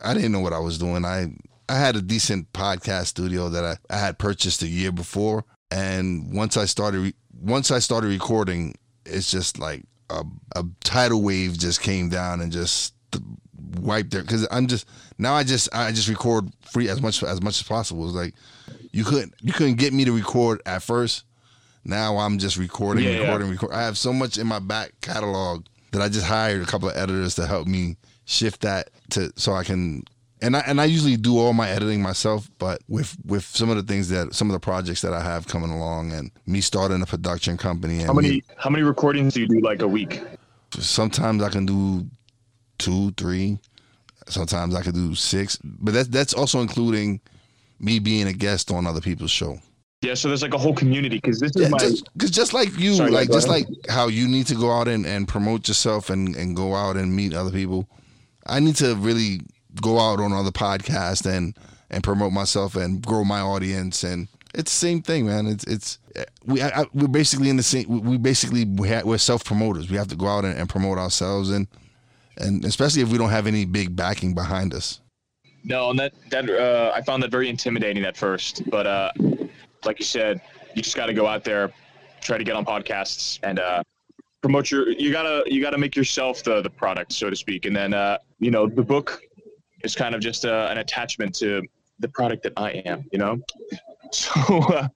I 0.05 0.15
didn't 0.15 0.31
know 0.31 0.41
what 0.41 0.53
I 0.53 0.61
was 0.61 0.79
doing. 0.79 1.05
I 1.05 1.33
I 1.69 1.79
had 1.79 1.97
a 1.97 2.03
decent 2.03 2.53
podcast 2.53 3.07
studio 3.07 3.49
that 3.49 3.65
I, 3.65 3.77
I 3.95 3.99
had 3.99 4.19
purchased 4.19 4.63
a 4.63 4.69
year 4.69 4.93
before, 4.93 5.45
and 5.73 6.35
once 6.35 6.57
I 6.57 6.67
started 6.67 6.99
re- 7.01 7.15
once 7.41 7.71
I 7.71 7.79
started 7.81 8.09
recording, 8.09 8.75
it's 9.07 9.31
just 9.31 9.59
like 9.59 9.83
a, 10.11 10.23
a 10.55 10.65
tidal 10.85 11.23
wave 11.23 11.59
just 11.59 11.81
came 11.81 12.09
down 12.09 12.41
and 12.41 12.53
just 12.53 12.95
wiped 13.81 14.11
there 14.11 14.23
because 14.23 14.47
I'm 14.51 14.67
just 14.67 14.87
now 15.19 15.35
I 15.35 15.45
just 15.45 15.69
I 15.75 15.91
just 15.91 16.09
record 16.09 16.49
free 16.71 16.89
as 16.89 17.01
much 17.01 17.23
as 17.23 17.41
much 17.43 17.61
as 17.61 17.67
possible. 17.67 18.05
It's 18.07 18.15
like 18.15 18.35
you 18.93 19.05
couldn't 19.05 19.35
you 19.41 19.53
couldn't 19.53 19.77
get 19.77 19.93
me 19.93 20.05
to 20.05 20.13
record 20.13 20.61
at 20.67 20.83
first. 20.83 21.25
Now 21.85 22.19
I'm 22.19 22.39
just 22.39 22.57
recording, 22.59 23.05
Yeah, 23.05 23.11
yeah. 23.11 23.21
recording, 23.23 23.51
recording. 23.51 23.77
I 23.79 23.83
have 23.83 23.99
so 23.99 24.13
much 24.13 24.39
in 24.39 24.47
my 24.47 24.61
back 24.61 24.93
catalog 25.01 25.67
that 25.93 26.01
I 26.01 26.09
just 26.09 26.27
hired 26.27 26.63
a 26.63 26.67
couple 26.67 26.89
of 26.89 26.97
editors 26.97 27.35
to 27.37 27.47
help 27.47 27.67
me 27.67 27.97
shift 28.25 28.61
that 28.61 28.91
to 29.11 29.33
so 29.37 29.53
I 29.55 29.65
can 29.65 30.05
and 30.43 30.57
I 30.57 30.61
and 30.67 30.81
I 30.81 30.85
usually 30.85 31.17
do 31.17 31.39
all 31.39 31.53
my 31.53 31.69
editing 31.71 32.03
myself, 32.03 32.51
but 32.59 32.81
with 32.89 33.17
with 33.25 33.45
some 33.45 33.71
of 33.71 33.77
the 33.77 33.83
things 33.83 34.09
that 34.11 34.35
some 34.35 34.49
of 34.51 34.53
the 34.53 34.61
projects 34.61 35.01
that 35.03 35.13
I 35.15 35.21
have 35.23 35.47
coming 35.47 35.71
along 35.71 36.13
and 36.13 36.31
me 36.47 36.61
starting 36.61 37.01
a 37.01 37.07
production 37.07 37.57
company 37.57 37.99
and 37.99 38.07
How 38.07 38.13
many 38.13 38.29
me- 38.31 38.43
how 38.57 38.69
many 38.71 38.83
recordings 38.83 39.35
do 39.35 39.41
you 39.41 39.49
do 39.49 39.61
like 39.61 39.83
a 39.83 39.89
week? 39.89 40.21
sometimes 40.79 41.43
I 41.43 41.51
can 41.51 41.67
do 41.67 42.07
two, 42.79 43.11
three. 43.13 43.59
Sometimes 44.29 44.75
I 44.75 44.83
can 44.83 44.93
do 44.95 45.15
six, 45.15 45.59
but 45.65 45.95
that's 45.95 46.09
that's 46.09 46.33
also 46.35 46.61
including 46.61 47.21
me 47.81 47.99
being 47.99 48.29
a 48.29 48.33
guest 48.33 48.71
on 48.71 48.87
other 48.87 49.01
people's 49.01 49.31
show. 49.33 49.59
Yeah, 50.03 50.15
so 50.15 50.29
there's 50.29 50.43
like 50.43 50.55
a 50.55 50.59
whole 50.59 50.75
community 50.75 51.17
because 51.17 51.39
this 51.41 51.53
is 51.55 51.63
Yeah, 51.63 51.69
my 51.69 51.79
just 51.79 52.09
because 52.13 52.31
just 52.31 52.53
like 52.53 52.77
you, 52.79 52.95
Sorry, 52.95 53.11
like 53.11 53.31
just 53.31 53.49
ahead. 53.49 53.67
like 53.69 53.87
how 53.89 54.09
you 54.09 54.27
need 54.29 54.47
to 54.49 54.55
go 54.55 54.71
out 54.73 54.89
and, 54.89 55.07
and 55.07 55.29
promote 55.29 55.69
yourself 55.69 56.11
and, 56.11 56.35
and 56.37 56.57
go 56.57 56.75
out 56.75 56.97
and 56.97 57.15
meet 57.15 57.35
other 57.35 57.51
people, 57.51 57.89
I 58.47 58.59
need 58.61 58.77
to 58.77 58.95
really 58.97 59.41
go 59.81 59.99
out 59.99 60.21
on 60.21 60.33
other 60.33 60.51
podcasts 60.51 61.27
and 61.27 61.57
and 61.91 62.03
promote 62.03 62.33
myself 62.33 62.75
and 62.75 63.05
grow 63.05 63.25
my 63.25 63.41
audience 63.41 64.03
and 64.03 64.29
it's 64.55 64.71
the 64.71 64.87
same 64.87 65.03
thing, 65.03 65.27
man. 65.27 65.47
It's 65.47 65.65
it's 65.65 65.99
we 66.45 66.63
I, 66.63 66.85
we're 66.93 67.09
basically 67.09 67.49
in 67.49 67.57
the 67.57 67.63
same. 67.63 67.89
We 67.89 68.19
basically 68.19 68.65
we 68.65 68.89
ha- 68.89 69.03
we're 69.05 69.19
self 69.19 69.45
promoters. 69.45 69.91
We 69.91 69.97
have 69.97 70.09
to 70.09 70.17
go 70.17 70.27
out 70.27 70.45
and, 70.45 70.59
and 70.59 70.69
promote 70.69 70.99
ourselves 70.99 71.51
and 71.51 71.67
and 72.37 72.65
especially 72.65 73.03
if 73.03 73.09
we 73.09 73.19
don't 73.19 73.31
have 73.31 73.47
any 73.47 73.65
big 73.65 73.95
backing 73.97 74.35
behind 74.35 74.75
us. 74.75 75.01
No, 75.65 75.91
and 75.91 75.99
that 75.99 76.13
that 76.31 76.51
uh, 76.51 76.93
I 76.95 77.03
found 77.03 77.23
that 77.23 77.31
very 77.31 77.49
intimidating 77.49 78.05
at 78.05 78.17
first. 78.17 78.69
But 78.69 78.87
uh, 78.87 79.13
like 79.85 79.99
you 79.99 80.05
said, 80.05 80.41
you 80.75 80.83
just 80.83 80.97
got 80.97 81.07
to 81.07 81.15
go 81.15 81.27
out 81.27 81.45
there, 81.45 81.73
try 82.21 82.37
to 82.37 82.45
get 82.45 82.57
on 82.57 82.65
podcasts, 82.65 83.39
and 83.43 83.59
uh, 83.59 83.83
promote 84.43 84.71
your. 84.71 84.89
You 84.91 85.13
gotta 85.13 85.45
you 85.47 85.63
gotta 85.63 85.79
make 85.79 85.95
yourself 85.95 86.43
the 86.43 86.61
the 86.63 86.71
product, 86.71 87.13
so 87.13 87.31
to 87.31 87.37
speak. 87.37 87.65
And 87.65 87.77
then 87.77 87.95
uh, 87.95 88.19
you 88.39 88.51
know 88.51 88.67
the 88.67 88.83
book 88.83 89.23
is 89.85 89.95
kind 89.95 90.15
of 90.15 90.21
just 90.21 90.45
uh, 90.45 90.69
an 90.71 90.79
attachment 90.79 91.35
to 91.37 91.63
the 91.99 92.09
product 92.09 92.43
that 92.45 92.53
I 92.57 92.71
am. 92.87 93.05
You 93.13 93.19
know, 93.19 93.39
so. 94.13 94.59
Uh, 94.59 94.89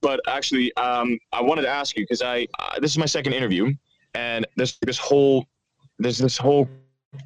but 0.00 0.20
actually, 0.28 0.74
um, 0.76 1.18
I 1.32 1.40
wanted 1.40 1.62
to 1.62 1.68
ask 1.68 1.96
you 1.96 2.04
because 2.04 2.22
I 2.22 2.46
uh, 2.58 2.78
this 2.80 2.90
is 2.90 2.98
my 2.98 3.06
second 3.06 3.32
interview, 3.32 3.74
and 4.14 4.46
this 4.56 4.78
this 4.82 4.98
whole 4.98 5.46
there's 5.98 6.18
this 6.18 6.36
whole 6.36 6.68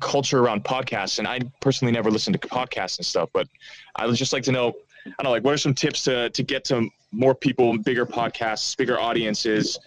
culture 0.01 0.41
around 0.41 0.65
podcasts, 0.65 1.19
and 1.19 1.29
I 1.29 1.41
personally 1.61 1.93
never 1.93 2.11
listen 2.11 2.33
to 2.33 2.39
podcasts 2.39 2.99
and 2.99 3.07
stuff, 3.07 3.29
but 3.33 3.47
I 3.97 4.07
would 4.07 4.17
just 4.17 4.33
like 4.33 4.45
to 4.45 4.53
know, 4.53 4.69
I 4.69 5.11
don't 5.19 5.25
know, 5.25 5.31
like 5.31 5.45
what 5.45 5.55
are 5.55 5.59
some 5.59 5.75
tips 5.75 6.05
to 6.05 6.31
to 6.31 6.43
get 6.43 6.65
to 6.67 6.89
more 7.11 7.35
people, 7.35 7.77
bigger 7.79 8.07
podcasts, 8.07 8.77
bigger 8.77 8.99
audiences? 8.99 9.79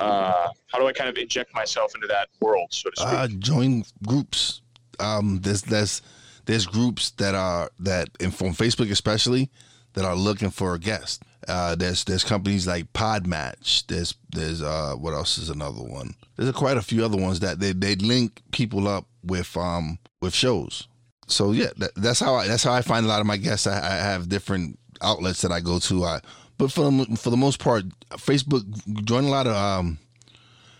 Uh, 0.00 0.48
how 0.72 0.78
do 0.78 0.86
I 0.86 0.92
kind 0.92 1.08
of 1.08 1.16
inject 1.16 1.54
myself 1.54 1.94
into 1.94 2.08
that 2.08 2.28
world, 2.40 2.68
so 2.70 2.90
to 2.90 3.00
speak? 3.00 3.12
Uh, 3.12 3.28
join 3.38 3.84
groups. 4.06 4.62
Um, 4.98 5.38
there's 5.42 5.62
there's 5.62 6.02
there's 6.46 6.66
groups 6.66 7.10
that 7.12 7.34
are 7.34 7.70
that 7.80 8.08
and 8.20 8.34
from 8.34 8.48
Facebook 8.48 8.90
especially 8.90 9.50
that 9.94 10.04
are 10.04 10.16
looking 10.16 10.50
for 10.50 10.74
a 10.74 10.78
guest. 10.78 11.22
Uh, 11.48 11.74
there's 11.74 12.04
there's 12.04 12.24
companies 12.24 12.66
like 12.66 12.92
Podmatch. 12.92 13.86
There's 13.86 14.14
there's 14.30 14.62
uh 14.62 14.94
what 14.94 15.14
else 15.14 15.38
is 15.38 15.50
another 15.50 15.82
one? 15.82 16.14
There's 16.36 16.52
quite 16.52 16.76
a 16.76 16.82
few 16.82 17.04
other 17.04 17.16
ones 17.16 17.40
that 17.40 17.58
they 17.58 17.72
they 17.72 17.96
link 17.96 18.40
people 18.52 18.86
up 18.88 19.06
with 19.24 19.56
um 19.56 19.98
with 20.20 20.34
shows. 20.34 20.86
So 21.26 21.52
yeah, 21.52 21.70
that, 21.78 21.94
that's 21.96 22.20
how 22.20 22.34
I 22.34 22.46
that's 22.46 22.64
how 22.64 22.72
I 22.72 22.82
find 22.82 23.06
a 23.06 23.08
lot 23.08 23.20
of 23.20 23.26
my 23.26 23.36
guests. 23.36 23.66
I, 23.66 23.76
I 23.76 23.96
have 23.96 24.28
different 24.28 24.78
outlets 25.00 25.42
that 25.42 25.52
I 25.52 25.60
go 25.60 25.78
to. 25.80 26.04
I 26.04 26.20
but 26.58 26.70
for 26.70 26.90
the, 26.90 27.16
for 27.16 27.30
the 27.30 27.36
most 27.36 27.58
part, 27.58 27.84
Facebook 28.10 28.64
join 29.04 29.24
a 29.24 29.30
lot 29.30 29.46
of 29.46 29.56
um 29.56 29.98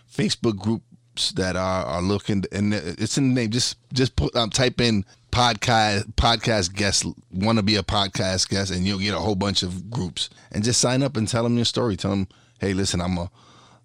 Facebook 0.09 0.57
groups 0.57 1.31
that 1.33 1.55
are, 1.55 1.85
are 1.85 2.01
looking, 2.01 2.43
and 2.51 2.73
it's 2.73 3.17
in 3.17 3.29
the 3.29 3.41
name. 3.41 3.51
Just 3.51 3.77
just 3.93 4.15
put 4.15 4.35
um, 4.35 4.49
type 4.49 4.79
in 4.79 5.05
podcast 5.33 6.13
podcast 6.13 6.73
guest. 6.73 7.05
Want 7.31 7.57
to 7.57 7.63
be 7.63 7.75
a 7.75 7.83
podcast 7.83 8.49
guest, 8.49 8.71
and 8.71 8.85
you'll 8.85 8.99
get 8.99 9.13
a 9.13 9.19
whole 9.19 9.35
bunch 9.35 9.63
of 9.63 9.89
groups. 9.89 10.29
And 10.51 10.63
just 10.63 10.79
sign 10.79 11.03
up 11.03 11.17
and 11.17 11.27
tell 11.27 11.43
them 11.43 11.55
your 11.55 11.65
story. 11.65 11.95
Tell 11.95 12.11
them, 12.11 12.27
hey, 12.59 12.73
listen, 12.73 13.01
I'm 13.01 13.17
a 13.17 13.29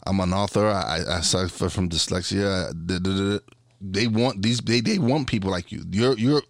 I'm 0.07 0.21
an 0.21 0.33
author. 0.33 0.67
I, 0.67 1.02
I 1.09 1.21
suffer 1.21 1.69
from 1.69 1.88
dyslexia. 1.88 3.40
They 3.81 4.07
want 4.07 4.43
these. 4.43 4.61
They, 4.61 4.81
they 4.81 4.99
want 4.99 5.28
people 5.28 5.50
like 5.50 5.73
you. 5.73 5.85
You're 5.90 6.17
you're 6.19 6.43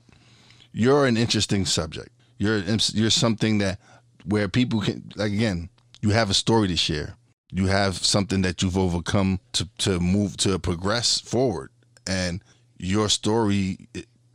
you're 0.72 1.06
an 1.06 1.16
interesting 1.16 1.64
subject. 1.64 2.10
You're 2.38 2.58
you're 2.58 3.10
something 3.10 3.58
that 3.58 3.78
where 4.24 4.48
people 4.48 4.80
can 4.80 5.10
like 5.16 5.32
again. 5.32 5.70
You 6.00 6.10
have 6.10 6.30
a 6.30 6.34
story 6.34 6.68
to 6.68 6.76
share 6.76 7.18
you 7.50 7.66
have 7.66 7.96
something 7.96 8.42
that 8.42 8.62
you've 8.62 8.78
overcome 8.78 9.40
to 9.52 9.68
to 9.78 9.98
move 10.00 10.36
to 10.38 10.58
progress 10.58 11.20
forward 11.20 11.70
and 12.06 12.42
your 12.78 13.08
story. 13.08 13.88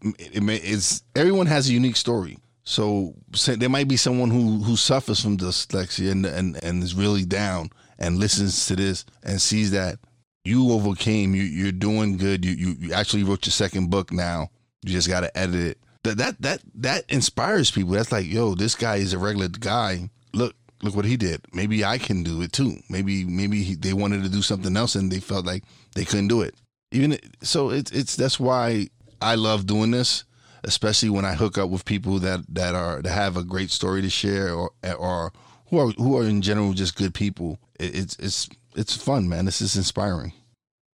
It, 0.03 0.43
may, 0.43 0.57
it's 0.57 1.03
everyone 1.15 1.47
has 1.47 1.69
a 1.69 1.73
unique 1.73 1.95
story. 1.95 2.37
So, 2.65 3.13
so 3.33 3.55
there 3.55 3.69
might 3.69 3.87
be 3.87 3.97
someone 3.97 4.29
who 4.29 4.63
who 4.63 4.75
suffers 4.75 5.21
from 5.21 5.37
dyslexia 5.37 6.11
and 6.11 6.25
and 6.25 6.63
and 6.63 6.83
is 6.83 6.95
really 6.95 7.25
down 7.25 7.69
and 7.99 8.17
listens 8.17 8.65
to 8.67 8.75
this 8.75 9.05
and 9.23 9.41
sees 9.41 9.71
that 9.71 9.99
you 10.45 10.71
overcame. 10.71 11.35
You 11.35 11.43
you're 11.43 11.71
doing 11.71 12.17
good. 12.17 12.45
You 12.45 12.53
you, 12.53 12.75
you 12.79 12.93
actually 12.93 13.23
wrote 13.23 13.45
your 13.45 13.51
second 13.51 13.89
book 13.89 14.11
now. 14.11 14.49
You 14.83 14.91
just 14.91 15.09
got 15.09 15.21
to 15.21 15.37
edit 15.37 15.55
it. 15.55 15.77
That 16.03 16.17
that 16.17 16.41
that 16.41 16.61
that 16.75 17.05
inspires 17.09 17.71
people. 17.71 17.91
That's 17.91 18.11
like, 18.11 18.25
yo, 18.25 18.55
this 18.55 18.75
guy 18.75 18.97
is 18.97 19.13
a 19.13 19.17
regular 19.17 19.47
guy. 19.47 20.09
Look, 20.33 20.55
look 20.81 20.95
what 20.95 21.05
he 21.05 21.17
did. 21.17 21.41
Maybe 21.53 21.85
I 21.85 21.97
can 21.97 22.23
do 22.23 22.41
it 22.41 22.51
too. 22.51 22.77
Maybe 22.89 23.23
maybe 23.23 23.63
he, 23.63 23.75
they 23.75 23.93
wanted 23.93 24.23
to 24.23 24.29
do 24.29 24.41
something 24.41 24.75
else 24.75 24.95
and 24.95 25.11
they 25.11 25.19
felt 25.19 25.45
like 25.45 25.63
they 25.95 26.05
couldn't 26.05 26.27
do 26.27 26.41
it. 26.41 26.55
Even 26.91 27.17
so, 27.41 27.69
it's 27.69 27.91
it's 27.91 28.15
that's 28.15 28.39
why 28.39 28.87
I 29.23 29.35
love 29.35 29.65
doing 29.65 29.91
this, 29.91 30.25
especially 30.63 31.09
when 31.09 31.25
I 31.25 31.33
hook 31.33 31.57
up 31.57 31.69
with 31.69 31.85
people 31.85 32.19
that 32.19 32.41
that 32.49 32.75
are 32.75 33.01
that 33.01 33.11
have 33.11 33.37
a 33.37 33.43
great 33.43 33.71
story 33.71 34.01
to 34.01 34.09
share 34.09 34.53
or 34.53 34.71
or 34.83 35.31
who 35.67 35.79
are 35.79 35.91
who 35.91 36.17
are 36.17 36.23
in 36.23 36.41
general 36.41 36.73
just 36.73 36.95
good 36.95 37.13
people. 37.13 37.57
It, 37.79 37.95
it's 37.97 38.15
it's 38.17 38.49
it's 38.75 38.95
fun, 38.95 39.29
man. 39.29 39.45
This 39.45 39.61
is 39.61 39.75
inspiring. 39.75 40.33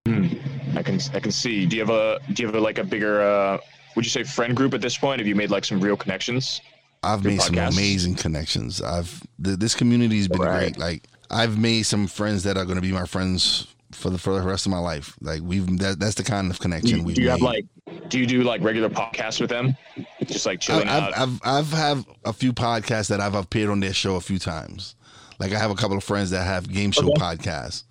I 0.06 0.82
can 0.82 1.00
I 1.14 1.20
can 1.20 1.32
see. 1.32 1.66
Do 1.66 1.76
you 1.76 1.82
have 1.86 1.90
a 1.94 2.18
do 2.32 2.42
you 2.42 2.46
have 2.46 2.54
a, 2.54 2.60
like 2.60 2.78
a 2.78 2.84
bigger 2.84 3.20
uh 3.22 3.58
would 3.96 4.04
you 4.04 4.10
say 4.10 4.22
friend 4.22 4.56
group 4.56 4.74
at 4.74 4.80
this 4.80 4.96
point? 4.96 5.20
Have 5.20 5.26
you 5.26 5.34
made 5.34 5.50
like 5.50 5.64
some 5.64 5.80
real 5.80 5.96
connections? 5.96 6.60
I've 7.02 7.24
made 7.24 7.40
some 7.40 7.56
amazing 7.58 8.16
connections. 8.16 8.82
I've 8.82 9.22
the, 9.38 9.56
this 9.56 9.74
community 9.74 10.18
has 10.18 10.28
been 10.28 10.40
Right. 10.40 10.74
great. 10.74 10.78
Like 10.78 11.08
I've 11.30 11.58
made 11.58 11.82
some 11.84 12.06
friends 12.06 12.42
that 12.44 12.56
are 12.56 12.64
going 12.64 12.76
to 12.76 12.82
be 12.82 12.92
my 12.92 13.06
friends 13.06 13.66
for 13.92 14.10
the 14.10 14.18
for 14.18 14.38
the 14.38 14.46
rest 14.46 14.66
of 14.66 14.70
my 14.72 14.78
life. 14.78 15.14
Like 15.20 15.40
we've 15.42 15.66
that, 15.78 15.98
that's 15.98 16.14
the 16.14 16.24
kind 16.24 16.50
of 16.50 16.58
connection 16.60 17.04
we've 17.04 17.16
do 17.16 17.22
you 17.22 17.28
made. 17.28 17.32
have 17.32 17.42
like 17.42 17.64
do 18.08 18.18
you 18.18 18.26
do 18.26 18.42
like 18.42 18.60
regular 18.62 18.88
podcasts 18.90 19.40
with 19.40 19.50
them? 19.50 19.76
Just 20.24 20.44
like 20.46 20.60
chilling 20.60 20.88
out. 20.88 21.16
I've, 21.16 21.34
I've 21.34 21.40
I've 21.44 21.70
have 21.72 22.06
a 22.24 22.32
few 22.32 22.52
podcasts 22.52 23.08
that 23.08 23.20
I've 23.20 23.34
appeared 23.34 23.70
on 23.70 23.80
their 23.80 23.94
show 23.94 24.16
a 24.16 24.20
few 24.20 24.38
times. 24.38 24.94
Like 25.38 25.52
I 25.52 25.58
have 25.58 25.70
a 25.70 25.74
couple 25.74 25.96
of 25.96 26.04
friends 26.04 26.30
that 26.30 26.44
have 26.44 26.68
game 26.70 26.90
show 26.90 27.10
Okay. 27.10 27.20
podcasts. 27.20 27.84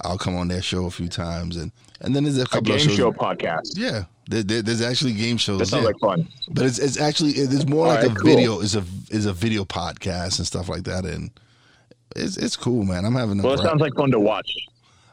I'll 0.00 0.18
come 0.18 0.36
on 0.36 0.48
their 0.48 0.60
show 0.62 0.86
a 0.86 0.90
few 0.90 1.08
times, 1.08 1.56
and 1.56 1.70
and 2.00 2.14
then 2.16 2.24
there's 2.24 2.38
a 2.38 2.42
a 2.42 2.46
couple 2.46 2.76
game 2.76 2.88
of 2.88 2.94
show 2.94 3.12
podcasts. 3.12 3.76
Yeah, 3.76 4.04
there, 4.28 4.42
there- 4.42 4.60
there's 4.62 4.82
actually 4.82 5.12
game 5.12 5.36
shows. 5.36 5.60
That 5.60 5.66
sounds 5.66 5.82
yeah. 5.82 5.86
like 5.88 5.98
fun. 6.00 6.28
but 6.50 6.66
it's 6.66 6.78
it's 6.80 6.98
actually 7.00 7.30
it's 7.32 7.64
more 7.66 7.86
All 7.86 7.94
like 7.94 8.02
right, 8.02 8.10
a 8.10 8.14
cool. 8.14 8.34
video. 8.34 8.58
Is 8.60 8.74
a 8.74 8.84
is 9.10 9.26
a 9.26 9.32
video 9.32 9.64
podcast 9.64 10.38
and 10.38 10.46
stuff 10.46 10.68
like 10.68 10.82
that, 10.84 11.04
and 11.04 11.30
it's 12.16 12.36
it's 12.36 12.56
cool, 12.56 12.84
man. 12.84 13.04
I'm 13.04 13.14
having 13.14 13.38
a 13.38 13.42
Well, 13.42 13.54
it 13.54 13.60
sounds 13.62 13.80
like 13.80 13.94
fun 13.94 14.10
to 14.10 14.18
watch. 14.20 14.50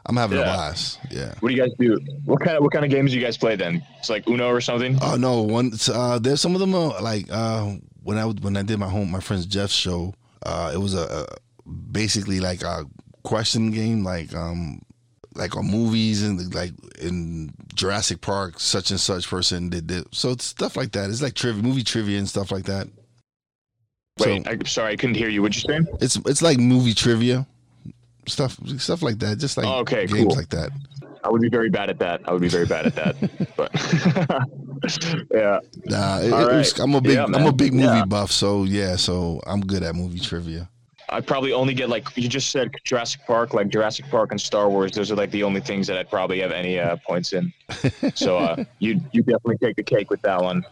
I'm 0.06 0.16
having 0.16 0.38
a 0.38 0.40
yeah. 0.40 0.46
blast. 0.46 0.98
Yeah. 1.10 1.34
What 1.40 1.50
do 1.50 1.54
you 1.54 1.60
guys 1.62 1.72
do? 1.78 1.98
What 2.24 2.40
kind 2.40 2.56
of 2.56 2.62
what 2.62 2.72
kind 2.72 2.84
of 2.84 2.90
games 2.90 3.12
do 3.12 3.18
you 3.18 3.24
guys 3.24 3.36
play 3.36 3.56
then? 3.56 3.82
It's 3.98 4.10
like 4.10 4.28
Uno 4.28 4.48
or 4.48 4.60
something. 4.60 4.98
Oh 5.00 5.16
no, 5.16 5.42
one. 5.42 5.72
Uh, 5.88 6.18
there's 6.18 6.40
some 6.40 6.54
of 6.54 6.60
them 6.60 6.74
are 6.74 7.00
like 7.00 7.26
uh, 7.30 7.74
when 8.02 8.18
I 8.18 8.24
when 8.24 8.56
I 8.56 8.62
did 8.62 8.78
my 8.78 8.88
home 8.88 9.10
my 9.10 9.20
friend's 9.20 9.46
Jeff's 9.46 9.74
show. 9.74 10.14
Uh, 10.44 10.72
it 10.74 10.78
was 10.78 10.94
a, 10.94 11.26
a 11.66 11.70
basically 11.70 12.40
like 12.40 12.62
a 12.62 12.84
question 13.22 13.70
game, 13.70 14.02
like 14.02 14.34
um, 14.34 14.82
like 15.36 15.56
on 15.56 15.66
movies 15.66 16.22
and 16.24 16.52
like 16.52 16.72
in 17.00 17.54
Jurassic 17.74 18.20
Park, 18.20 18.58
such 18.58 18.90
and 18.90 18.98
such 18.98 19.28
person 19.28 19.68
did 19.68 19.86
this. 19.86 20.04
So 20.10 20.30
it's 20.30 20.44
stuff 20.44 20.76
like 20.76 20.92
that. 20.92 21.10
It's 21.10 21.22
like 21.22 21.34
trivia, 21.34 21.62
movie 21.62 21.84
trivia 21.84 22.18
and 22.18 22.28
stuff 22.28 22.50
like 22.50 22.64
that. 22.64 22.88
Wait, 24.18 24.44
so 24.44 24.50
I'm 24.50 24.66
sorry, 24.66 24.92
I 24.92 24.96
couldn't 24.96 25.14
hear 25.14 25.28
you. 25.28 25.42
What'd 25.42 25.62
you 25.62 25.68
say? 25.68 25.90
it's 26.00 26.16
it's 26.26 26.42
like 26.42 26.58
movie 26.58 26.92
trivia 26.92 27.46
stuff, 28.26 28.58
stuff 28.78 29.02
like 29.02 29.18
that. 29.20 29.38
Just 29.38 29.56
like 29.56 29.66
Oh, 29.66 29.80
okay, 29.80 30.06
games 30.06 30.24
cool. 30.24 30.34
like 30.36 30.48
that. 30.50 30.70
I 31.24 31.28
would 31.30 31.40
be 31.40 31.48
very 31.48 31.70
bad 31.70 31.88
at 31.88 31.98
that. 32.00 32.20
I 32.24 32.32
would 32.32 32.42
be 32.42 32.48
very 32.48 32.66
bad 32.66 32.84
at 32.86 32.94
that. 32.96 33.14
but 33.56 33.70
yeah, 35.32 35.60
Nah, 35.86 36.18
it- 36.20 36.26
it 36.32 36.56
was- 36.56 36.78
I'm 36.80 36.94
a 36.94 37.00
big 37.00 37.14
Yeah, 37.14 37.24
I'm 37.26 37.46
a 37.46 37.52
big 37.52 37.72
movie 37.72 37.86
Yeah. 37.86 38.04
buff, 38.04 38.32
so 38.32 38.64
yeah, 38.64 38.96
so 38.96 39.40
I'm 39.46 39.60
good 39.60 39.82
at 39.82 39.94
movie 39.94 40.18
trivia. 40.20 40.68
I 41.08 41.20
probably 41.20 41.52
only 41.52 41.74
get 41.74 41.88
like 41.90 42.08
you 42.16 42.26
just 42.28 42.50
said 42.50 42.70
Jurassic 42.84 43.20
Park, 43.26 43.52
like 43.52 43.68
Jurassic 43.68 44.06
Park 44.10 44.30
and 44.30 44.40
Star 44.40 44.70
Wars. 44.70 44.92
Those 44.92 45.10
are 45.10 45.14
like 45.14 45.30
the 45.30 45.42
only 45.42 45.60
things 45.60 45.86
that 45.88 45.98
I'd 45.98 46.08
probably 46.08 46.40
have 46.40 46.52
any 46.52 46.78
uh, 46.78 46.96
points 47.06 47.32
in. 47.34 47.52
So 48.14 48.38
uh, 48.38 48.64
you 48.78 49.00
you 49.12 49.22
definitely 49.22 49.58
take 49.58 49.76
the 49.76 49.82
cake 49.82 50.10
with 50.10 50.22
that 50.22 50.40
one. 50.42 50.64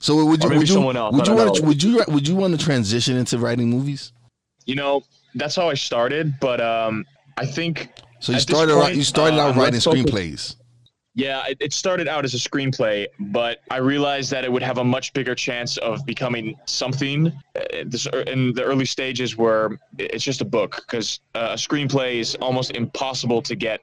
So 0.00 0.22
would 0.24 0.42
you 0.42 0.48
would 0.50 0.60
you 0.60 0.66
someone 0.66 0.96
else, 0.96 1.14
would 1.16 1.26
you 1.28 1.34
want 1.34 1.54
to, 1.56 1.62
know. 1.62 1.68
would 1.68 1.82
you 1.82 2.02
would 2.08 2.26
you 2.28 2.34
want 2.34 2.58
to 2.58 2.62
transition 2.64 3.16
into 3.16 3.38
writing 3.38 3.70
movies? 3.70 4.12
You 4.66 4.74
know, 4.74 5.02
that's 5.34 5.56
how 5.56 5.68
I 5.68 5.74
started. 5.74 6.34
But 6.40 6.60
um, 6.60 7.04
I 7.36 7.46
think 7.46 7.90
So 8.20 8.32
you 8.32 8.40
started 8.40 8.74
out 8.76 8.94
you 8.94 9.02
started 9.04 9.38
uh, 9.38 9.48
out 9.48 9.56
writing 9.56 9.80
focus- 9.80 10.02
screenplays. 10.02 10.56
Yeah, 11.16 11.46
it, 11.46 11.58
it 11.60 11.72
started 11.72 12.08
out 12.08 12.24
as 12.24 12.34
a 12.34 12.38
screenplay, 12.38 13.06
but 13.20 13.58
I 13.70 13.76
realized 13.76 14.32
that 14.32 14.44
it 14.44 14.50
would 14.50 14.64
have 14.64 14.78
a 14.78 14.84
much 14.84 15.12
bigger 15.12 15.36
chance 15.36 15.76
of 15.76 16.04
becoming 16.04 16.56
something 16.64 17.28
uh, 17.54 17.60
this, 17.86 18.06
in 18.26 18.52
the 18.52 18.64
early 18.64 18.84
stages 18.84 19.36
where 19.36 19.78
it's 19.96 20.24
just 20.24 20.40
a 20.40 20.44
book 20.44 20.74
because 20.84 21.20
uh, 21.36 21.50
a 21.52 21.54
screenplay 21.54 22.16
is 22.18 22.34
almost 22.40 22.72
impossible 22.72 23.42
to 23.42 23.54
get 23.54 23.80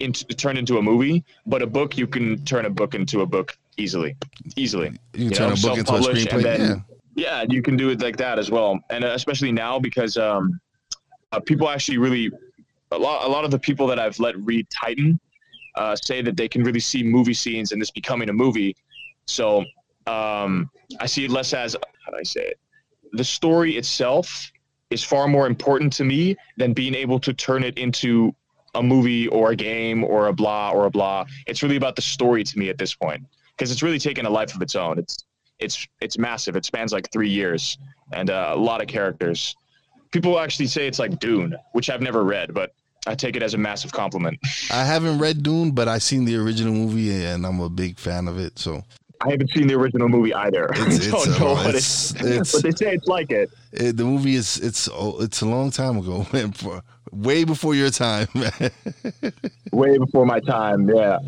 into 0.00 0.24
turn 0.24 0.56
into 0.56 0.78
a 0.78 0.82
movie, 0.82 1.24
but 1.46 1.62
a 1.62 1.66
book 1.68 1.96
you 1.96 2.08
can 2.08 2.44
turn 2.44 2.64
a 2.66 2.70
book 2.70 2.96
into 2.96 3.20
a 3.20 3.26
book 3.26 3.56
easily, 3.76 4.16
easily. 4.56 4.88
You 4.88 4.98
can 5.12 5.22
you 5.22 5.30
turn 5.30 5.48
know, 5.50 5.54
a 5.54 5.56
book 5.58 5.78
into 5.78 5.94
a 5.94 6.00
screenplay. 6.00 6.42
then- 6.42 6.60
yeah. 6.60 6.76
Yeah, 7.18 7.44
you 7.48 7.62
can 7.62 7.76
do 7.78 7.88
it 7.90 8.02
like 8.02 8.16
that 8.18 8.38
as 8.40 8.50
well, 8.50 8.78
and 8.90 9.04
uh, 9.04 9.12
especially 9.14 9.50
now 9.52 9.78
because 9.78 10.16
um, 10.18 10.60
uh, 11.36 11.40
people 11.40 11.68
actually 11.68 11.98
really 11.98 12.30
a 12.90 12.98
lot. 12.98 13.24
A 13.24 13.28
lot 13.28 13.44
of 13.44 13.50
the 13.50 13.58
people 13.58 13.86
that 13.88 13.98
I've 13.98 14.18
let 14.18 14.36
read 14.38 14.66
Titan 14.70 15.20
uh, 15.76 15.94
say 15.96 16.22
that 16.22 16.36
they 16.36 16.48
can 16.48 16.62
really 16.62 16.80
see 16.80 17.02
movie 17.02 17.34
scenes 17.34 17.72
in 17.72 17.78
this 17.78 17.90
becoming 17.90 18.30
a 18.30 18.32
movie. 18.32 18.74
So 19.26 19.64
um, 20.06 20.70
I 21.00 21.06
see 21.06 21.24
it 21.24 21.30
less 21.30 21.52
as 21.52 21.76
how 22.04 22.12
do 22.12 22.18
I 22.18 22.22
say 22.22 22.40
it? 22.40 22.58
The 23.12 23.24
story 23.24 23.76
itself 23.76 24.50
is 24.90 25.02
far 25.02 25.28
more 25.28 25.46
important 25.46 25.92
to 25.94 26.04
me 26.04 26.36
than 26.56 26.72
being 26.72 26.94
able 26.94 27.18
to 27.20 27.32
turn 27.32 27.64
it 27.64 27.76
into 27.76 28.34
a 28.74 28.82
movie 28.82 29.26
or 29.28 29.50
a 29.50 29.56
game 29.56 30.04
or 30.04 30.28
a 30.28 30.32
blah 30.32 30.70
or 30.70 30.86
a 30.86 30.90
blah. 30.90 31.24
It's 31.46 31.62
really 31.62 31.76
about 31.76 31.96
the 31.96 32.02
story 32.02 32.44
to 32.44 32.58
me 32.58 32.68
at 32.68 32.78
this 32.78 32.94
point 32.94 33.24
because 33.56 33.72
it's 33.72 33.82
really 33.82 33.98
taken 33.98 34.26
a 34.26 34.30
life 34.30 34.54
of 34.54 34.62
its 34.62 34.76
own. 34.76 34.98
It's 34.98 35.24
it's 35.58 35.86
it's 36.00 36.18
massive. 36.18 36.56
It 36.56 36.64
spans 36.64 36.92
like 36.92 37.10
three 37.10 37.30
years 37.30 37.78
and 38.12 38.30
uh, 38.30 38.52
a 38.54 38.56
lot 38.56 38.80
of 38.80 38.86
characters. 38.86 39.56
People 40.16 40.40
actually 40.40 40.66
say 40.66 40.86
it's 40.86 40.98
like 40.98 41.20
Dune, 41.20 41.54
which 41.72 41.90
I've 41.90 42.00
never 42.00 42.24
read, 42.24 42.54
but 42.54 42.72
I 43.06 43.14
take 43.14 43.36
it 43.36 43.42
as 43.42 43.52
a 43.52 43.58
massive 43.58 43.92
compliment. 43.92 44.38
I 44.70 44.82
haven't 44.82 45.18
read 45.18 45.42
Dune, 45.42 45.72
but 45.72 45.88
I've 45.88 46.02
seen 46.02 46.24
the 46.24 46.36
original 46.36 46.72
movie 46.72 47.22
and 47.22 47.44
I'm 47.44 47.60
a 47.60 47.68
big 47.68 47.98
fan 47.98 48.26
of 48.26 48.38
it. 48.38 48.58
So 48.58 48.82
I 49.20 49.32
haven't 49.32 49.50
seen 49.50 49.66
the 49.66 49.74
original 49.74 50.08
movie 50.08 50.32
either. 50.32 50.70
It's- 50.72 51.38
know 51.38 51.48
uh, 51.54 51.68
it's- 51.68 52.14
it's, 52.18 52.52
but 52.52 52.62
they 52.62 52.70
say 52.70 52.94
it's 52.94 53.06
like 53.08 53.30
it. 53.30 53.50
it, 53.72 53.98
the 53.98 54.04
movie 54.04 54.36
is 54.36 54.56
it's 54.56 54.88
oh, 54.90 55.20
it's 55.20 55.42
a 55.42 55.46
long 55.46 55.70
time 55.70 55.98
ago, 55.98 56.26
man, 56.32 56.52
for, 56.52 56.80
way 57.12 57.44
before 57.44 57.74
your 57.74 57.90
time. 57.90 58.28
Way 59.72 59.98
before 59.98 60.24
my 60.24 60.40
time. 60.40 60.88
Yeah, 60.88 61.18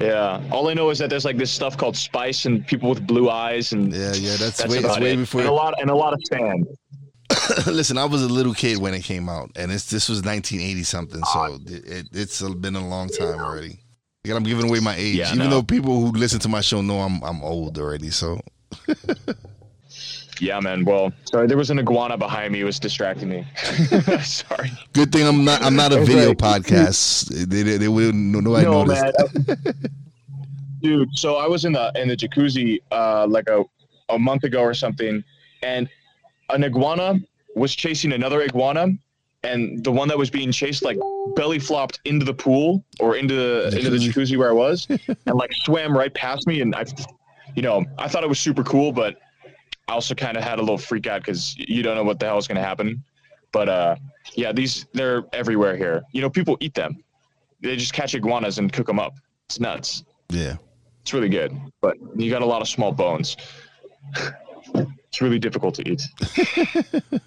yeah. 0.00 0.40
All 0.52 0.68
I 0.68 0.74
know 0.74 0.90
is 0.90 0.98
that 1.00 1.10
there's 1.10 1.24
like 1.24 1.36
this 1.36 1.50
stuff 1.50 1.76
called 1.76 1.96
spice 1.96 2.44
and 2.44 2.64
people 2.64 2.88
with 2.88 3.04
blue 3.04 3.28
eyes 3.28 3.72
and 3.72 3.92
yeah, 3.92 4.12
yeah, 4.14 4.36
that's, 4.36 4.58
that's 4.58 4.70
way 4.70 4.78
it's 4.78 5.00
way 5.00 5.16
before. 5.16 5.40
and 5.40 5.50
a 5.50 5.52
lot 5.52 5.74
and 5.80 5.90
a 5.90 5.94
lot 5.94 6.12
of 6.12 6.20
sand. 6.30 6.66
Listen, 7.66 7.98
I 7.98 8.04
was 8.04 8.22
a 8.22 8.28
little 8.28 8.54
kid 8.54 8.78
when 8.78 8.94
it 8.94 9.02
came 9.04 9.28
out, 9.28 9.50
and 9.56 9.70
it's 9.70 9.90
this 9.90 10.08
was 10.08 10.22
1980 10.22 10.82
something, 10.82 11.22
so 11.24 11.58
it, 11.66 11.84
it, 11.86 12.06
it's 12.12 12.42
been 12.54 12.76
a 12.76 12.86
long 12.86 13.08
time 13.08 13.38
already. 13.38 13.80
Again, 14.24 14.36
I'm 14.36 14.42
giving 14.44 14.68
away 14.68 14.80
my 14.80 14.94
age, 14.96 15.16
Yeah, 15.16 15.28
even 15.28 15.38
no. 15.38 15.50
though 15.50 15.62
people 15.62 16.00
who 16.00 16.12
listen 16.12 16.40
to 16.40 16.48
my 16.48 16.60
show 16.60 16.80
know 16.80 17.00
I'm 17.00 17.22
I'm 17.22 17.42
old 17.42 17.78
already. 17.78 18.10
So 18.10 18.40
Yeah, 20.40 20.60
man. 20.60 20.84
Well, 20.84 21.12
sorry, 21.24 21.46
there 21.48 21.56
was 21.56 21.70
an 21.70 21.78
iguana 21.78 22.16
behind 22.16 22.52
me. 22.52 22.60
It 22.60 22.64
was 22.64 22.78
distracting 22.78 23.28
me. 23.28 23.46
sorry. 24.22 24.70
good 24.92 25.10
thing 25.12 25.26
I'm 25.26 25.44
not 25.44 25.62
I'm 25.62 25.74
not 25.76 25.92
a 25.92 26.04
video 26.04 26.28
like- 26.28 26.38
podcast. 26.38 27.28
They 27.48 27.62
they, 27.62 27.76
they 27.76 27.88
wouldn't 27.88 28.14
no 28.32 28.40
nobody 28.40 28.64
no, 28.66 28.84
noticed. 28.84 29.16
Dude, 30.80 31.08
so 31.16 31.36
I 31.36 31.46
was 31.46 31.64
in 31.64 31.72
the 31.72 31.90
in 31.96 32.08
the 32.08 32.16
jacuzzi 32.16 32.78
uh, 32.92 33.26
like 33.26 33.48
a 33.48 33.64
a 34.08 34.18
month 34.18 34.44
ago 34.44 34.60
or 34.62 34.74
something, 34.74 35.22
and 35.62 35.88
an 36.50 36.64
iguana 36.64 37.20
was 37.54 37.74
chasing 37.74 38.12
another 38.12 38.42
iguana, 38.42 38.88
and 39.42 39.82
the 39.84 39.92
one 39.92 40.08
that 40.08 40.18
was 40.18 40.30
being 40.30 40.52
chased 40.52 40.82
like 40.82 40.98
belly 41.36 41.58
flopped 41.58 42.00
into 42.04 42.24
the 42.24 42.34
pool 42.34 42.84
or 43.00 43.16
into 43.16 43.34
the 43.34 43.76
into 43.76 43.90
the 43.90 43.98
Jacuzzi. 43.98 44.36
where 44.36 44.50
I 44.50 44.52
was, 44.52 44.86
and 44.88 45.34
like 45.34 45.52
swam 45.64 45.96
right 45.96 46.12
past 46.12 46.46
me, 46.46 46.60
and 46.60 46.74
I, 46.74 46.84
you 47.54 47.62
know, 47.62 47.84
I 47.98 48.08
thought 48.08 48.22
it 48.22 48.28
was 48.28 48.38
super 48.40 48.62
cool, 48.64 48.92
but 48.92 49.16
I 49.88 49.92
also 49.92 50.14
kind 50.14 50.36
of 50.36 50.42
had 50.42 50.58
a 50.58 50.62
little 50.62 50.78
freak 50.78 51.06
out 51.06 51.22
because 51.22 51.56
you 51.56 51.82
don't 51.82 51.96
know 51.96 52.04
what 52.04 52.18
the 52.18 52.26
hell 52.26 52.38
is 52.38 52.46
going 52.46 52.56
to 52.56 52.62
happen. 52.62 53.02
But 53.52 53.68
uh, 53.68 53.96
yeah, 54.34 54.52
these 54.52 54.86
they're 54.92 55.24
everywhere 55.32 55.76
here. 55.76 56.02
You 56.12 56.20
know, 56.20 56.30
people 56.30 56.56
eat 56.60 56.74
them. 56.74 57.02
They 57.60 57.76
just 57.76 57.92
catch 57.92 58.14
iguanas 58.14 58.58
and 58.58 58.72
cook 58.72 58.86
them 58.86 59.00
up. 59.00 59.14
It's 59.46 59.58
nuts. 59.58 60.04
Yeah, 60.30 60.56
It's 61.00 61.14
really 61.14 61.30
good, 61.30 61.58
but 61.80 61.96
you 62.16 62.30
got 62.30 62.42
a 62.42 62.46
lot 62.46 62.60
of 62.60 62.68
small 62.68 62.92
bones. 62.92 63.36
it's 64.74 65.20
really 65.20 65.38
difficult 65.38 65.74
to 65.76 65.88
eat. 65.88 66.02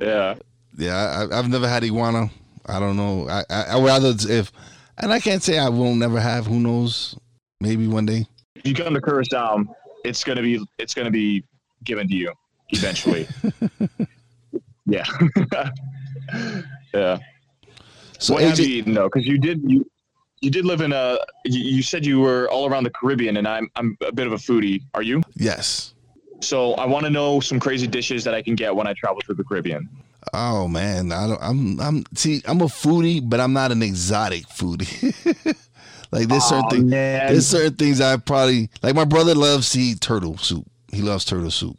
yeah. 0.00 0.34
yeah. 0.78 1.26
I, 1.30 1.38
I've 1.38 1.48
never 1.48 1.68
had 1.68 1.84
iguana. 1.84 2.30
I 2.66 2.78
don't 2.78 2.96
know. 2.96 3.28
I, 3.28 3.44
I 3.50 3.62
I 3.62 3.80
rather 3.80 4.14
if 4.28 4.52
And 4.98 5.12
I 5.12 5.20
can't 5.20 5.42
say 5.42 5.58
I 5.58 5.68
won't 5.68 5.98
never 5.98 6.20
have. 6.20 6.46
Who 6.46 6.60
knows? 6.60 7.16
Maybe 7.60 7.86
one 7.86 8.06
day. 8.06 8.26
If 8.56 8.66
you 8.66 8.74
come 8.74 8.94
to 8.94 9.00
Curacao, 9.00 9.64
it's 10.04 10.24
gonna 10.24 10.42
be 10.42 10.64
it's 10.78 10.94
gonna 10.94 11.10
be 11.10 11.44
given 11.84 12.08
to 12.08 12.14
you 12.14 12.32
eventually. 12.70 13.26
yeah. 14.86 15.04
yeah. 16.94 17.18
So 18.18 18.34
what 18.34 18.42
have 18.44 18.58
you 18.58 18.66
eaten 18.66 18.94
though? 18.94 19.08
Because 19.08 19.26
you 19.26 19.38
did 19.38 19.62
you 19.68 19.84
you 20.42 20.50
did 20.50 20.64
live 20.64 20.80
in 20.80 20.92
a 20.92 21.18
you, 21.44 21.82
said 21.82 22.04
you 22.04 22.20
were 22.20 22.50
all 22.50 22.68
around 22.68 22.84
the 22.84 22.90
Caribbean, 22.90 23.38
and 23.38 23.48
I'm 23.48 23.70
I'm 23.76 23.96
a 24.06 24.12
bit 24.12 24.26
of 24.26 24.32
a 24.32 24.36
foodie. 24.36 24.82
Are 24.92 25.02
you? 25.02 25.22
yes. 25.36 25.94
So 26.40 26.74
I 26.74 26.86
want 26.86 27.04
to 27.04 27.10
know 27.10 27.38
some 27.38 27.60
crazy 27.60 27.86
dishes 27.86 28.24
that 28.24 28.34
I 28.34 28.42
can 28.42 28.56
get 28.56 28.74
when 28.74 28.88
I 28.88 28.94
travel 28.94 29.20
to 29.22 29.34
the 29.34 29.44
Caribbean. 29.44 29.88
Oh 30.32 30.66
man, 30.66 31.12
I 31.12 31.28
don't. 31.28 31.42
I'm. 31.42 31.80
I'm. 31.80 32.04
See, 32.14 32.42
I'm 32.44 32.60
a 32.60 32.66
foodie, 32.66 33.20
but 33.22 33.40
I'm 33.40 33.52
not 33.52 33.70
an 33.70 33.82
exotic 33.82 34.46
foodie. 34.48 35.14
like 36.12 36.28
there's 36.28 36.44
certain 36.44 36.64
Aw, 36.64 36.70
things. 36.70 36.90
There's 36.90 37.46
certain 37.46 37.74
things 37.74 38.00
I 38.00 38.16
probably 38.16 38.68
like. 38.82 38.94
My 38.94 39.04
brother 39.04 39.34
loves 39.34 39.70
to 39.70 39.80
eat 39.80 40.00
turtle 40.00 40.36
soup. 40.36 40.66
He 40.90 41.00
loves 41.00 41.24
turtle 41.24 41.50
soup. 41.50 41.76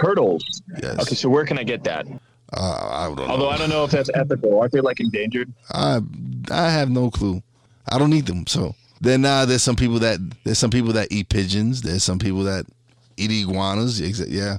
Turtles. 0.00 0.62
Yes. 0.80 1.00
Okay, 1.00 1.14
so 1.16 1.28
where 1.28 1.44
can 1.44 1.58
I 1.58 1.64
get 1.64 1.82
that? 1.84 2.06
Uh, 2.52 2.88
I 2.90 3.06
don't 3.06 3.16
know. 3.16 3.26
Although 3.26 3.50
I 3.50 3.56
don't 3.56 3.70
know 3.70 3.84
if 3.84 3.90
that's 3.90 4.10
ethical. 4.14 4.60
Aren't 4.60 4.72
they 4.72 4.80
like 4.80 5.00
endangered? 5.00 5.52
I 5.70 6.00
I 6.50 6.70
have 6.70 6.90
no 6.90 7.10
clue. 7.10 7.42
I 7.90 7.98
don't 7.98 8.12
eat 8.12 8.26
them. 8.26 8.46
So 8.46 8.74
then 9.00 9.24
uh, 9.24 9.44
there's 9.46 9.62
some 9.62 9.76
people 9.76 9.98
that 10.00 10.18
there's 10.44 10.58
some 10.58 10.70
people 10.70 10.92
that 10.94 11.08
eat 11.10 11.28
pigeons. 11.28 11.82
There's 11.82 12.02
some 12.04 12.18
people 12.18 12.44
that 12.44 12.66
eat 13.16 13.30
iguanas. 13.30 14.00
Yeah. 14.00 14.58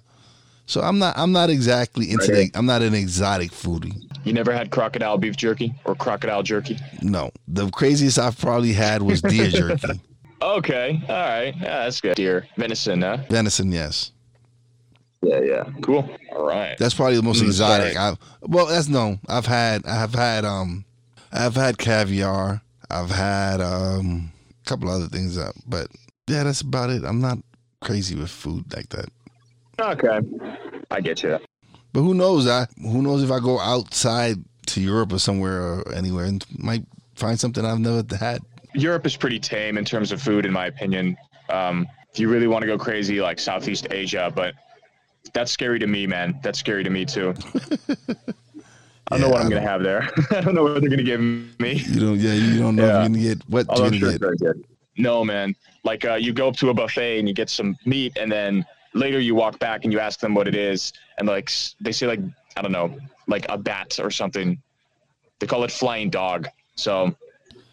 So 0.66 0.82
I'm 0.82 1.00
not 1.00 1.18
I'm 1.18 1.32
not 1.32 1.50
exactly 1.50 2.12
into 2.12 2.32
Right. 2.32 2.52
the, 2.52 2.58
I'm 2.60 2.66
not 2.66 2.82
an 2.82 2.94
exotic 2.94 3.52
foodie. 3.52 3.96
You 4.24 4.34
never 4.34 4.52
had 4.52 4.72
crocodile 4.72 5.18
beef 5.18 5.38
jerky 5.38 5.74
or 5.86 5.96
crocodile 5.96 6.44
jerky? 6.44 6.78
No. 7.02 7.32
The 7.48 7.70
craziest 7.70 8.20
I've 8.20 8.38
probably 8.38 8.74
had 8.74 9.02
was 9.02 9.22
deer 9.22 9.48
jerky. 9.50 10.02
Okay, 10.42 11.02
all 11.10 11.16
right, 11.16 11.56
yeah, 11.58 11.84
that's 11.86 12.00
good. 12.00 12.16
Deer, 12.16 12.46
venison, 12.58 13.02
huh? 13.02 13.18
Venison, 13.30 13.72
yes. 13.72 14.12
Yeah, 15.24 15.40
yeah. 15.42 15.64
Cool. 15.82 16.08
All 16.32 16.46
right. 16.46 16.78
That's 16.78 16.94
probably 16.94 17.16
the 17.16 17.24
most 17.24 17.42
Mm, 17.42 17.48
exotic. 17.48 17.98
I've, 17.98 18.18
well, 18.42 18.68
that's 18.68 18.88
no. 18.88 19.18
I've 19.28 19.48
had 19.48 19.86
I 19.88 19.96
have 19.96 20.14
had 20.14 20.46
um 20.46 20.86
I've 21.32 21.56
had 21.56 21.78
caviar. 21.78 22.62
I've 22.90 23.12
had 23.12 23.62
um 23.62 24.32
a 24.66 24.70
couple 24.70 24.90
other 24.90 25.08
things 25.08 25.38
up, 25.38 25.56
but 25.66 25.88
yeah, 26.28 26.44
that's 26.44 26.62
about 26.62 26.90
it. 26.90 27.04
I'm 27.04 27.22
not 27.22 27.40
crazy 27.82 28.16
with 28.16 28.30
food 28.30 28.66
like 28.76 28.90
that. 28.90 29.10
Okay, 29.80 30.20
I 30.90 31.02
get 31.02 31.24
you. 31.24 31.40
But 31.94 32.02
who 32.02 32.14
knows? 32.14 32.48
I 32.48 32.68
who 32.82 33.02
knows 33.02 33.24
if 33.24 33.32
I 33.32 33.40
go 33.40 33.60
outside 33.60 34.38
to 34.68 34.82
Europe 34.82 35.14
or 35.14 35.20
somewhere 35.20 35.62
or 35.62 35.94
anywhere 35.94 36.26
and 36.26 36.46
might 36.58 36.84
find 37.16 37.40
something 37.40 37.66
I've 37.66 37.80
never 37.80 38.04
had. 38.16 38.42
Europe 38.74 39.06
is 39.06 39.16
pretty 39.16 39.40
tame 39.40 39.78
in 39.78 39.86
terms 39.86 40.12
of 40.12 40.22
food, 40.22 40.46
in 40.46 40.52
my 40.52 40.68
opinion. 40.68 41.18
Um, 41.50 41.88
if 42.12 42.20
you 42.20 42.30
really 42.30 42.48
want 42.48 42.64
to 42.64 42.68
go 42.68 42.78
crazy, 42.78 43.22
like 43.22 43.40
Southeast 43.40 43.88
Asia, 43.92 44.32
but 44.36 44.54
that's 45.34 45.52
scary 45.52 45.80
to 45.80 45.88
me, 45.88 46.06
man. 46.06 46.40
That's 46.44 46.60
scary 46.60 46.84
to 46.84 46.90
me 46.90 47.06
too. 47.06 47.34
I 49.10 49.18
don't 49.18 49.22
know 49.22 49.30
what 49.30 49.42
I'm 49.42 49.50
gonna 49.50 49.62
have 49.62 49.84
there. 49.84 50.10
I 50.32 50.42
don't 50.42 50.54
know 50.56 50.64
what 50.64 50.82
they're 50.82 50.90
gonna 50.90 51.04
give 51.04 51.20
me. 51.22 51.74
You 51.74 52.00
don't. 52.00 52.20
Yeah, 52.20 52.34
you 52.34 52.60
don't 52.60 52.76
know 52.76 52.86
Yeah. 52.86 53.04
if 53.06 53.10
you're 53.12 53.20
gonna 53.20 53.36
get 53.36 53.50
what 53.50 53.70
Although 53.70 53.84
you're 53.92 54.00
gonna 54.12 54.18
sure 54.18 54.32
get. 54.36 54.40
good. 54.40 54.66
No, 54.98 55.24
man. 55.24 55.56
Like 55.84 56.04
uh, 56.06 56.16
you 56.16 56.34
go 56.34 56.48
up 56.50 56.56
to 56.58 56.70
a 56.70 56.74
buffet 56.74 57.20
and 57.20 57.28
you 57.28 57.34
get 57.34 57.50
some 57.50 57.78
meat, 57.86 58.18
and 58.18 58.32
then 58.32 58.66
later 58.94 59.20
you 59.20 59.36
walk 59.36 59.60
back 59.60 59.84
and 59.84 59.94
you 59.94 60.00
ask 60.00 60.20
them 60.20 60.34
what 60.34 60.48
it 60.48 60.56
is, 60.56 60.92
and 61.20 61.28
like 61.28 61.50
they 61.80 61.92
say 61.92 62.08
like 62.08 62.20
I 62.58 62.62
don't 62.62 62.72
know, 62.72 62.98
like 63.28 63.46
a 63.50 63.58
bat 63.58 64.00
or 64.02 64.12
something. 64.12 64.62
They 65.40 65.46
call 65.48 65.64
it 65.64 65.72
flying 65.72 66.10
dog. 66.10 66.48
So, 66.76 67.06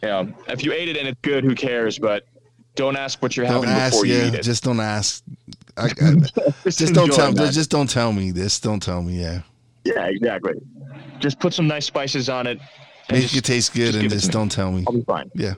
you 0.03 0.09
know, 0.09 0.33
if 0.49 0.63
you 0.63 0.73
ate 0.73 0.89
it 0.89 0.99
and 0.99 1.09
it's 1.09 1.19
good, 1.23 1.45
who 1.45 1.55
cares? 1.55 1.99
But 1.99 2.27
don't 2.77 2.95
ask 2.97 3.23
what 3.23 3.37
you're 3.39 3.47
Don't 3.47 3.65
having 3.65 3.71
ask. 3.71 3.93
before 3.93 4.05
you 4.07 4.17
Yeah, 4.17 4.27
eat 4.29 4.35
it. 4.35 4.43
just 4.43 4.63
don't 4.65 4.81
ask. 4.81 5.25
I, 5.79 5.87
I, 5.87 6.15
just 6.69 6.93
don't 6.93 7.11
tell. 7.11 7.33
Just 7.33 7.71
don't 7.71 7.89
tell 7.89 8.13
me 8.13 8.31
this. 8.33 8.61
Don't 8.61 8.81
tell 8.83 9.01
me. 9.03 9.19
Yeah, 9.21 9.41
Yeah, 9.85 10.05
exactly. 10.09 10.53
Just 11.19 11.39
put 11.41 11.55
some 11.55 11.67
nice 11.67 11.87
spices 11.87 12.29
on 12.29 12.47
it. 12.47 12.59
make 13.11 13.23
just- 13.23 13.37
it 13.37 13.45
taste 13.45 13.75
good 13.75 13.93
just 13.93 13.99
and 13.99 14.11
just 14.11 14.31
don't 14.31 14.51
tell 14.51 14.73
me. 14.73 14.85
I'll 14.87 14.95
be 14.95 15.03
fine. 15.05 15.31
Yeah. 15.35 15.55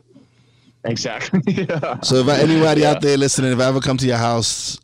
Exactly. 0.85 1.41
yeah. 1.47 2.01
So 2.01 2.17
if 2.17 2.29
I, 2.29 2.39
anybody 2.41 2.83
Yeah. 2.83 2.91
out 2.93 3.01
there 3.01 3.17
listening, 3.17 3.53
if 3.53 3.59
I 3.59 3.65
ever 3.67 3.81
come 3.81 3.97
to 3.97 4.07
your 4.07 4.19
house, 4.19 4.79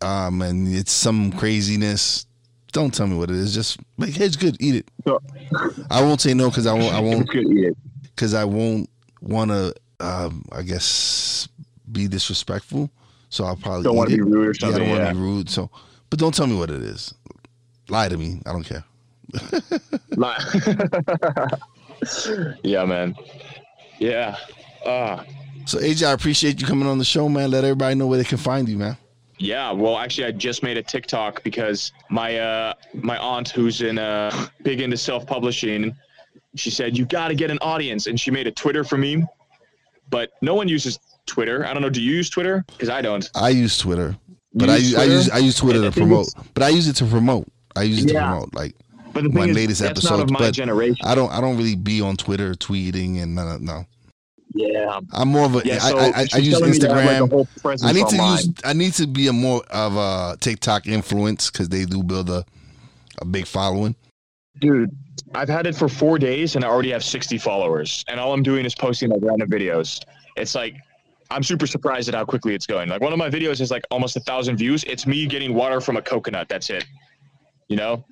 um, 0.00 0.40
and 0.42 0.72
it's 0.72 0.92
some 0.92 1.32
craziness, 1.32 2.26
don't 2.72 2.92
tell 2.94 3.06
me 3.06 3.16
what 3.16 3.28
it 3.30 3.36
is. 3.36 3.52
Just 3.54 3.78
like, 3.98 4.10
hey, 4.10 4.24
it's 4.26 4.36
good. 4.36 4.56
Eat 4.60 4.76
it. 4.76 4.88
So, 5.04 5.20
I 5.90 6.00
won't 6.02 6.20
say 6.20 6.32
no 6.34 6.48
because 6.48 6.66
I 6.66 6.72
won't. 6.74 6.94
I 6.94 7.00
won't 7.08 7.28
eat 7.34 7.64
it. 7.66 7.76
because 8.02 8.34
I 8.34 8.44
won't 8.44 8.88
want 9.20 9.50
to. 9.50 9.74
Um, 10.00 10.44
I 10.52 10.62
guess 10.62 11.48
be 11.90 12.08
disrespectful. 12.08 12.90
So 13.28 13.44
I'll 13.44 13.56
probably 13.56 13.84
Don't 13.84 13.96
want 13.96 14.10
to 14.10 14.16
be 14.16 14.22
rude 14.22 14.48
or 14.62 14.68
Yeah, 14.68 14.74
I 14.74 14.78
don't 14.78 14.88
want 14.90 15.06
to 15.08 15.14
be 15.14 15.20
rude. 15.20 15.48
So, 15.50 15.70
but 16.10 16.18
don't 16.18 16.34
tell 16.34 16.46
me 16.46 16.56
what 16.56 16.70
it 16.70 16.82
is. 16.82 17.14
Lie 17.88 18.08
to 18.08 18.16
me. 18.16 18.40
I 18.46 18.52
don't 18.52 18.64
care. 18.64 18.84
Yeah, 22.62 22.84
man. 22.84 23.14
Yeah. 23.98 24.36
Uh, 24.84 25.22
So 25.64 25.78
AJ, 25.78 26.06
I 26.08 26.12
appreciate 26.12 26.60
you 26.60 26.66
coming 26.66 26.88
on 26.88 26.98
the 26.98 27.04
show, 27.04 27.28
man. 27.28 27.50
Let 27.50 27.64
everybody 27.64 27.94
know 27.94 28.06
where 28.08 28.18
they 28.18 28.24
can 28.24 28.38
find 28.38 28.68
you, 28.68 28.76
man. 28.76 28.96
yeah. 29.38 29.70
Well, 29.70 29.96
actually, 29.98 30.26
I 30.26 30.32
just 30.32 30.62
made 30.62 30.76
a 30.76 30.82
TikTok 30.82 31.42
because 31.44 31.92
my 32.10 32.38
uh, 32.38 32.74
my 32.94 33.16
aunt, 33.18 33.48
who's 33.50 33.80
in 33.82 33.98
uh, 33.98 34.48
big 34.62 34.80
into 34.80 34.96
self 34.96 35.24
publishing, 35.26 35.94
she 36.56 36.70
said 36.70 36.98
you 36.98 37.04
got 37.06 37.28
to 37.28 37.34
get 37.34 37.50
an 37.50 37.58
audience, 37.60 38.06
and 38.08 38.18
she 38.18 38.30
made 38.32 38.46
a 38.48 38.52
Twitter 38.52 38.82
for 38.84 38.98
me. 38.98 39.24
But 40.10 40.30
no 40.42 40.54
one 40.54 40.68
uses 40.68 40.98
Twitter. 41.26 41.64
I 41.64 41.72
don't 41.72 41.82
know. 41.82 41.88
Do 41.90 42.02
you 42.02 42.14
use 42.16 42.28
Twitter? 42.28 42.64
Because 42.72 42.88
I 42.88 43.00
don't. 43.00 43.30
I 43.36 43.50
use 43.50 43.78
Twitter, 43.78 44.16
but 44.52 44.68
You 44.68 44.74
I 44.74 44.76
use 44.78 44.90
use 44.90 44.98
I 44.98 45.04
use 45.04 45.30
I 45.30 45.38
use 45.38 45.56
Twitter 45.56 45.80
to 45.82 45.92
promote. 45.92 46.28
But 46.54 46.64
I 46.64 46.70
use 46.70 46.88
it 46.88 46.96
to 46.96 47.04
promote. 47.06 47.46
I 47.76 47.84
use 47.84 48.04
it 48.04 48.08
to 48.08 48.14
promote. 48.14 48.52
Like 48.52 48.74
But 49.12 49.24
the 49.24 49.30
my 49.30 49.42
thing 49.42 49.50
is, 49.50 49.56
latest 49.56 49.80
that's 49.80 50.04
not 50.04 50.20
of 50.20 50.30
my 50.30 50.38
but 50.38 50.54
generation. 50.54 51.06
I 51.06 51.14
don't 51.14 51.30
I 51.32 51.40
don't 51.40 51.56
really 51.56 51.76
be 51.76 52.00
on 52.00 52.16
Twitter 52.16 52.54
tweeting 52.54 53.22
and 53.22 53.34
no, 53.34 53.58
no. 53.58 53.84
yeah. 54.54 55.00
I'm 55.12 55.28
more 55.28 55.44
of 55.44 55.56
a 55.56 55.62
Yeah. 55.64 55.74
I, 55.74 55.90
So 55.90 55.98
I, 55.98 56.04
I, 56.04 56.26
I 56.34 56.38
use 56.38 56.58
telling 56.58 56.70
me 56.70 56.78
like, 56.78 56.90
Instagram. 56.90 57.84
I 57.84 57.92
need 57.92 58.08
to 58.08 58.16
online. 58.16 58.38
use 58.38 58.48
I 58.64 58.72
need 58.72 58.92
to 58.94 59.06
be 59.06 59.28
a 59.28 59.32
more 59.32 59.62
of 59.70 59.96
a 59.96 60.36
TikTok 60.40 60.86
influence 60.86 61.50
because 61.50 61.68
they 61.68 61.84
do 61.84 62.02
build 62.02 62.30
a 62.30 62.44
a 63.20 63.24
big 63.24 63.46
following. 63.46 63.94
Dude, 64.58 64.90
I've 65.34 65.48
had 65.48 65.66
it 65.66 65.74
for 65.74 65.88
four 65.88 66.18
days 66.18 66.56
and 66.56 66.64
I 66.64 66.68
already 66.68 66.90
have 66.90 67.02
60 67.02 67.38
followers. 67.38 68.04
And 68.08 68.20
all 68.20 68.32
I'm 68.32 68.42
doing 68.42 68.66
is 68.66 68.74
posting 68.74 69.10
like 69.10 69.20
random 69.22 69.48
videos. 69.50 70.00
It's 70.36 70.54
like, 70.54 70.74
I'm 71.30 71.42
super 71.42 71.66
surprised 71.66 72.08
at 72.08 72.14
how 72.14 72.24
quickly 72.24 72.54
it's 72.54 72.66
going. 72.66 72.88
Like, 72.88 73.00
one 73.00 73.12
of 73.12 73.18
my 73.18 73.30
videos 73.30 73.58
has 73.60 73.70
like 73.70 73.84
almost 73.90 74.16
a 74.16 74.20
thousand 74.20 74.56
views. 74.56 74.84
It's 74.84 75.06
me 75.06 75.26
getting 75.26 75.54
water 75.54 75.80
from 75.80 75.96
a 75.96 76.02
coconut. 76.02 76.48
That's 76.48 76.68
it. 76.68 76.84
You 77.68 77.76
know? 77.76 78.04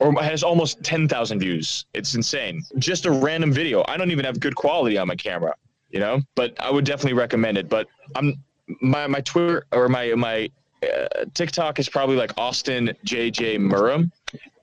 Or 0.00 0.20
has 0.22 0.42
almost 0.42 0.82
10,000 0.82 1.38
views. 1.38 1.84
It's 1.92 2.14
insane. 2.14 2.62
Just 2.78 3.04
a 3.04 3.10
random 3.10 3.52
video. 3.52 3.84
I 3.86 3.96
don't 3.98 4.10
even 4.10 4.24
have 4.24 4.40
good 4.40 4.56
quality 4.56 4.96
on 4.96 5.06
my 5.06 5.14
camera, 5.14 5.54
you 5.90 6.00
know? 6.00 6.22
But 6.34 6.58
I 6.58 6.70
would 6.70 6.86
definitely 6.86 7.12
recommend 7.12 7.58
it. 7.58 7.68
But 7.68 7.86
I'm, 8.14 8.42
my, 8.80 9.06
my 9.06 9.20
Twitter 9.20 9.66
or 9.72 9.88
my, 9.88 10.14
my, 10.14 10.50
uh, 10.82 11.26
TikTok 11.34 11.78
is 11.78 11.90
probably 11.90 12.16
like 12.16 12.32
Austin 12.38 12.96
JJ 13.04 13.60
Murray 13.60 14.10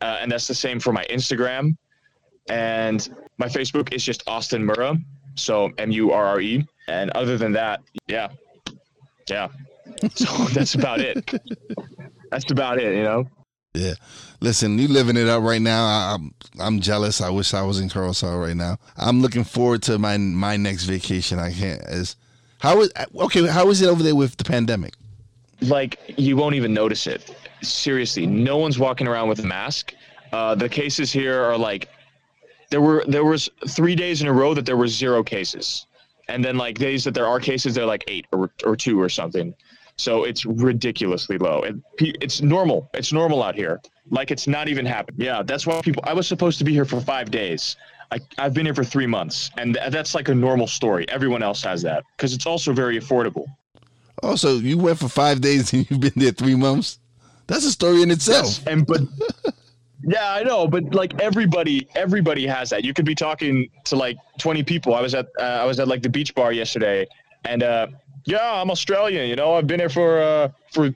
uh, 0.02 0.18
and 0.22 0.32
that's 0.32 0.48
the 0.48 0.56
same 0.56 0.80
for 0.80 0.94
my 0.94 1.06
Instagram. 1.06 1.76
And 2.50 3.10
my 3.38 3.48
Facebook 3.48 3.94
is 3.94 4.04
just 4.04 4.24
Austin 4.28 4.64
Murra, 4.64 4.98
so 5.36 5.72
M 5.78 5.92
U 5.92 6.12
R 6.12 6.26
R 6.26 6.42
E. 6.42 6.66
And 6.88 7.12
other 7.12 7.38
than 7.38 7.52
that, 7.54 7.82
yeah, 8.08 8.30
yeah. 9.30 9.50
So 10.14 10.26
that's 10.54 10.76
about 10.76 11.00
it. 11.00 11.32
That's 12.30 12.52
about 12.52 12.78
it, 12.78 12.96
you 12.96 13.04
know. 13.04 13.28
Yeah. 13.78 13.94
Listen, 14.40 14.78
you 14.78 14.88
living 14.88 15.18
it 15.18 15.28
up 15.28 15.44
right 15.44 15.62
now. 15.62 15.86
I, 15.86 16.16
I'm 16.16 16.34
I'm 16.60 16.80
jealous. 16.80 17.22
I 17.22 17.30
wish 17.30 17.54
I 17.54 17.62
was 17.62 17.80
in 17.80 17.90
Curacao 17.90 18.38
right 18.38 18.56
now. 18.56 18.78
I'm 18.98 19.22
looking 19.22 19.44
forward 19.44 19.84
to 19.84 19.98
my 19.98 20.18
my 20.18 20.58
next 20.58 20.84
vacation. 20.84 21.40
I 21.40 21.52
can't. 21.52 21.82
Is 21.84 22.16
how 22.60 22.82
is 22.82 22.92
okay? 23.16 23.48
How 23.48 23.70
is 23.70 23.82
it 23.82 23.88
over 23.88 24.04
there 24.04 24.16
with 24.16 24.38
the 24.38 24.44
pandemic? 24.44 24.94
Like 25.62 26.00
you 26.18 26.38
won't 26.38 26.56
even 26.56 26.74
notice 26.74 27.08
it. 27.08 27.36
Seriously, 27.62 28.28
no 28.28 28.58
one's 28.58 28.78
walking 28.78 29.08
around 29.08 29.30
with 29.30 29.40
a 29.40 29.46
mask. 29.46 29.94
Uh, 30.32 30.56
the 30.56 30.70
cases 30.70 31.12
here 31.12 31.42
are 31.42 31.58
like 31.58 31.90
there 32.70 32.82
were 32.82 33.04
there 33.08 33.24
was 33.26 33.50
three 33.68 33.96
days 33.96 34.22
in 34.22 34.28
a 34.28 34.34
row 34.34 34.54
that 34.54 34.66
there 34.66 34.78
were 34.78 34.88
zero 34.88 35.24
cases, 35.24 35.86
and 36.28 36.44
then 36.44 36.58
like 36.58 36.78
days 36.78 37.04
that 37.06 37.14
there 37.14 37.26
are 37.26 37.40
cases, 37.40 37.76
they're 37.76 37.86
like 37.86 38.04
eight 38.08 38.28
or 38.32 38.52
or 38.64 38.76
two 38.76 39.02
or 39.02 39.10
something. 39.10 39.56
So 39.98 40.24
it's 40.24 40.46
ridiculously 40.46 41.38
low. 41.38 41.62
And 41.62 41.84
it's 42.00 42.42
normal. 42.42 42.90
It's 42.94 43.12
normal 43.12 43.44
out 43.44 43.56
here. 43.56 43.82
Like 44.10 44.32
it's 44.32 44.48
not 44.48 44.68
even 44.68 44.86
happening. 44.86 45.22
Yeah, 45.22 45.44
that's 45.44 45.68
why 45.68 45.82
people. 45.82 46.04
I 46.06 46.14
was 46.14 46.28
supposed 46.28 46.60
to 46.60 46.64
be 46.64 46.72
here 46.72 46.86
for 46.86 47.02
five 47.02 47.32
days. 47.32 47.76
I, 48.12 48.20
I've 48.38 48.54
been 48.54 48.66
here 48.66 48.76
for 48.76 48.86
three 48.86 49.08
months, 49.08 49.52
and 49.58 49.74
th- 49.74 49.92
that's 49.92 50.16
like 50.16 50.30
a 50.30 50.36
normal 50.36 50.68
story. 50.68 51.06
Everyone 51.10 51.44
else 51.44 51.62
has 51.64 51.82
that 51.82 52.04
because 52.16 52.34
it's 52.34 52.46
also 52.46 52.72
very 52.72 52.98
affordable. 52.98 53.46
Oh, 54.24 54.36
so 54.36 54.54
you 54.54 54.78
went 54.78 54.98
for 54.98 55.10
five 55.10 55.42
days 55.42 55.74
and 55.74 55.86
you've 55.90 56.00
been 56.00 56.14
there 56.16 56.32
three 56.32 56.56
months? 56.56 57.00
That's 57.48 57.66
a 57.66 57.72
story 57.72 58.02
in 58.02 58.12
itself. 58.12 58.66
And 58.66 58.86
but 58.86 59.02
Yeah, 60.04 60.32
I 60.32 60.44
know, 60.44 60.68
but 60.68 60.94
like 60.94 61.20
everybody, 61.20 61.88
everybody 61.96 62.46
has 62.48 62.70
that. 62.70 62.86
You 62.86 62.94
could 62.94 63.06
be 63.06 63.16
talking 63.16 63.70
to 63.86 63.96
like 63.96 64.18
20 64.38 64.64
people. 64.64 64.94
I 64.94 65.02
was 65.02 65.16
at, 65.16 65.28
uh, 65.40 65.44
I 65.44 65.66
was 65.66 65.80
at 65.80 65.88
like 65.88 66.02
the 66.02 66.10
beach 66.10 66.36
bar 66.36 66.52
yesterday, 66.52 67.08
and 67.44 67.64
uh, 67.64 67.88
yeah, 68.28 68.62
I'm 68.62 68.70
Australian. 68.70 69.30
You 69.30 69.38
know, 69.38 69.54
I've 69.56 69.68
been 69.68 69.80
here 69.80 69.90
for 69.90 70.22
uh, 70.22 70.50
for 70.74 70.94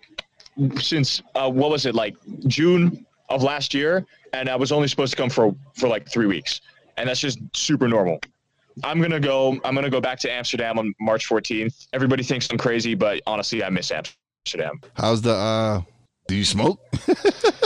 since 0.79 1.21
uh, 1.33 1.49
what 1.49 1.71
was 1.71 1.85
it 1.85 1.95
like 1.95 2.15
June 2.47 3.05
of 3.29 3.41
last 3.41 3.73
year, 3.73 4.05
and 4.33 4.49
I 4.49 4.57
was 4.57 4.71
only 4.71 4.89
supposed 4.89 5.11
to 5.13 5.17
come 5.17 5.29
for 5.29 5.55
for 5.73 5.87
like 5.87 6.09
three 6.09 6.27
weeks, 6.27 6.59
and 6.97 7.07
that's 7.07 7.21
just 7.21 7.39
super 7.53 7.87
normal. 7.87 8.19
I'm 8.83 9.01
gonna 9.01 9.19
go. 9.19 9.57
I'm 9.63 9.73
gonna 9.73 9.89
go 9.89 10.01
back 10.01 10.19
to 10.19 10.31
Amsterdam 10.31 10.77
on 10.77 10.93
March 10.99 11.27
14th. 11.27 11.87
Everybody 11.93 12.21
thinks 12.21 12.49
I'm 12.51 12.57
crazy, 12.57 12.95
but 12.95 13.21
honestly, 13.25 13.63
I 13.63 13.69
miss 13.69 13.91
Amsterdam. 13.91 14.81
How's 14.95 15.21
the 15.21 15.33
uh 15.33 15.81
do 16.27 16.35
you 16.35 16.45
smoke? 16.45 16.79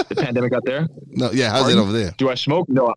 The 0.08 0.13
pandemic 0.23 0.54
out 0.54 0.63
there. 0.65 0.88
no, 1.08 1.32
yeah, 1.32 1.49
how's 1.49 1.63
Pardon? 1.63 1.80
it 1.80 1.82
over 1.82 1.91
there? 1.91 2.13
Do 2.17 2.30
I 2.30 2.36
smoke? 2.36 2.69
No, 2.69 2.93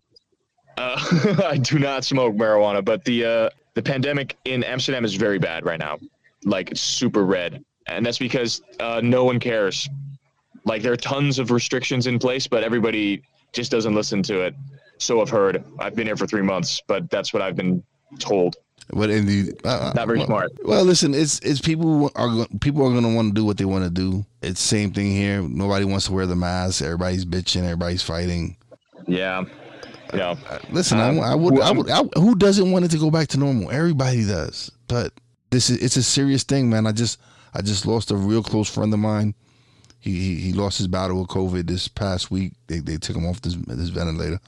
uh, 0.77 1.43
I 1.47 1.57
do 1.57 1.79
not 1.79 2.05
smoke 2.05 2.35
marijuana. 2.35 2.85
But 2.85 3.03
the 3.03 3.25
uh, 3.25 3.49
the 3.73 3.81
pandemic 3.81 4.37
in 4.45 4.63
Amsterdam 4.63 5.03
is 5.03 5.15
very 5.15 5.39
bad 5.39 5.65
right 5.65 5.79
now. 5.79 5.97
Like 6.45 6.71
super 6.73 7.25
red, 7.25 7.63
and 7.87 8.05
that's 8.05 8.17
because 8.17 8.61
uh, 8.79 9.01
no 9.03 9.25
one 9.25 9.39
cares. 9.39 9.89
Like 10.65 10.81
there 10.81 10.93
are 10.93 10.97
tons 10.97 11.39
of 11.39 11.51
restrictions 11.51 12.07
in 12.07 12.17
place, 12.19 12.47
but 12.47 12.63
everybody 12.63 13.21
just 13.51 13.71
doesn't 13.71 13.93
listen 13.93 14.23
to 14.23 14.41
it. 14.41 14.55
So 14.99 15.21
I've 15.21 15.29
heard. 15.29 15.63
I've 15.79 15.95
been 15.95 16.07
here 16.07 16.15
for 16.17 16.27
three 16.27 16.41
months, 16.41 16.81
but 16.87 17.09
that's 17.09 17.33
what 17.33 17.41
I've 17.41 17.55
been 17.55 17.83
told. 18.19 18.55
What 18.91 19.09
in 19.09 19.25
the 19.25 19.53
uh, 19.65 19.93
Not 19.95 20.07
very 20.07 20.19
well, 20.19 20.27
smart. 20.27 20.51
Well, 20.63 20.83
listen, 20.83 21.13
it's 21.13 21.39
it's 21.39 21.59
people 21.61 22.11
are 22.15 22.47
people 22.59 22.85
are 22.85 22.91
going 22.91 23.03
to 23.03 23.13
want 23.13 23.29
to 23.29 23.33
do 23.33 23.45
what 23.45 23.57
they 23.57 23.65
want 23.65 23.83
to 23.83 23.89
do. 23.89 24.25
It's 24.41 24.59
same 24.61 24.91
thing 24.91 25.11
here. 25.11 25.41
Nobody 25.41 25.85
wants 25.85 26.07
to 26.07 26.13
wear 26.13 26.25
the 26.25 26.35
mask. 26.35 26.81
Everybody's 26.81 27.25
bitching. 27.25 27.63
Everybody's 27.63 28.01
fighting. 28.01 28.57
Yeah, 29.07 29.43
yeah. 30.13 30.35
Uh, 30.49 30.59
Listen, 30.71 30.99
Um, 30.99 31.19
I, 31.19 31.31
I 31.31 31.35
would, 31.35 31.59
I 31.59 31.71
would, 31.71 31.89
I, 31.89 32.03
who 32.19 32.35
doesn't 32.35 32.71
want 32.71 32.85
it 32.85 32.91
to 32.91 32.97
go 32.97 33.11
back 33.11 33.27
to 33.29 33.37
normal? 33.37 33.69
Everybody 33.71 34.25
does, 34.25 34.71
but 34.87 35.13
this 35.51 35.69
is 35.69 35.81
it's 35.81 35.97
a 35.97 36.03
serious 36.03 36.43
thing, 36.43 36.69
man. 36.69 36.87
I 36.87 36.91
just 36.91 37.19
I 37.53 37.61
just 37.61 37.85
lost 37.85 38.11
a 38.11 38.15
real 38.15 38.43
close 38.43 38.69
friend 38.69 38.93
of 38.93 38.99
mine. 38.99 39.33
He 39.99 40.11
he, 40.11 40.35
he 40.35 40.53
lost 40.53 40.77
his 40.77 40.87
battle 40.87 41.19
with 41.19 41.29
COVID 41.29 41.67
this 41.67 41.87
past 41.87 42.31
week. 42.31 42.53
They 42.67 42.79
they 42.79 42.97
took 42.97 43.15
him 43.15 43.25
off 43.25 43.41
this 43.41 43.55
this 43.55 43.89
ventilator. 43.89 44.39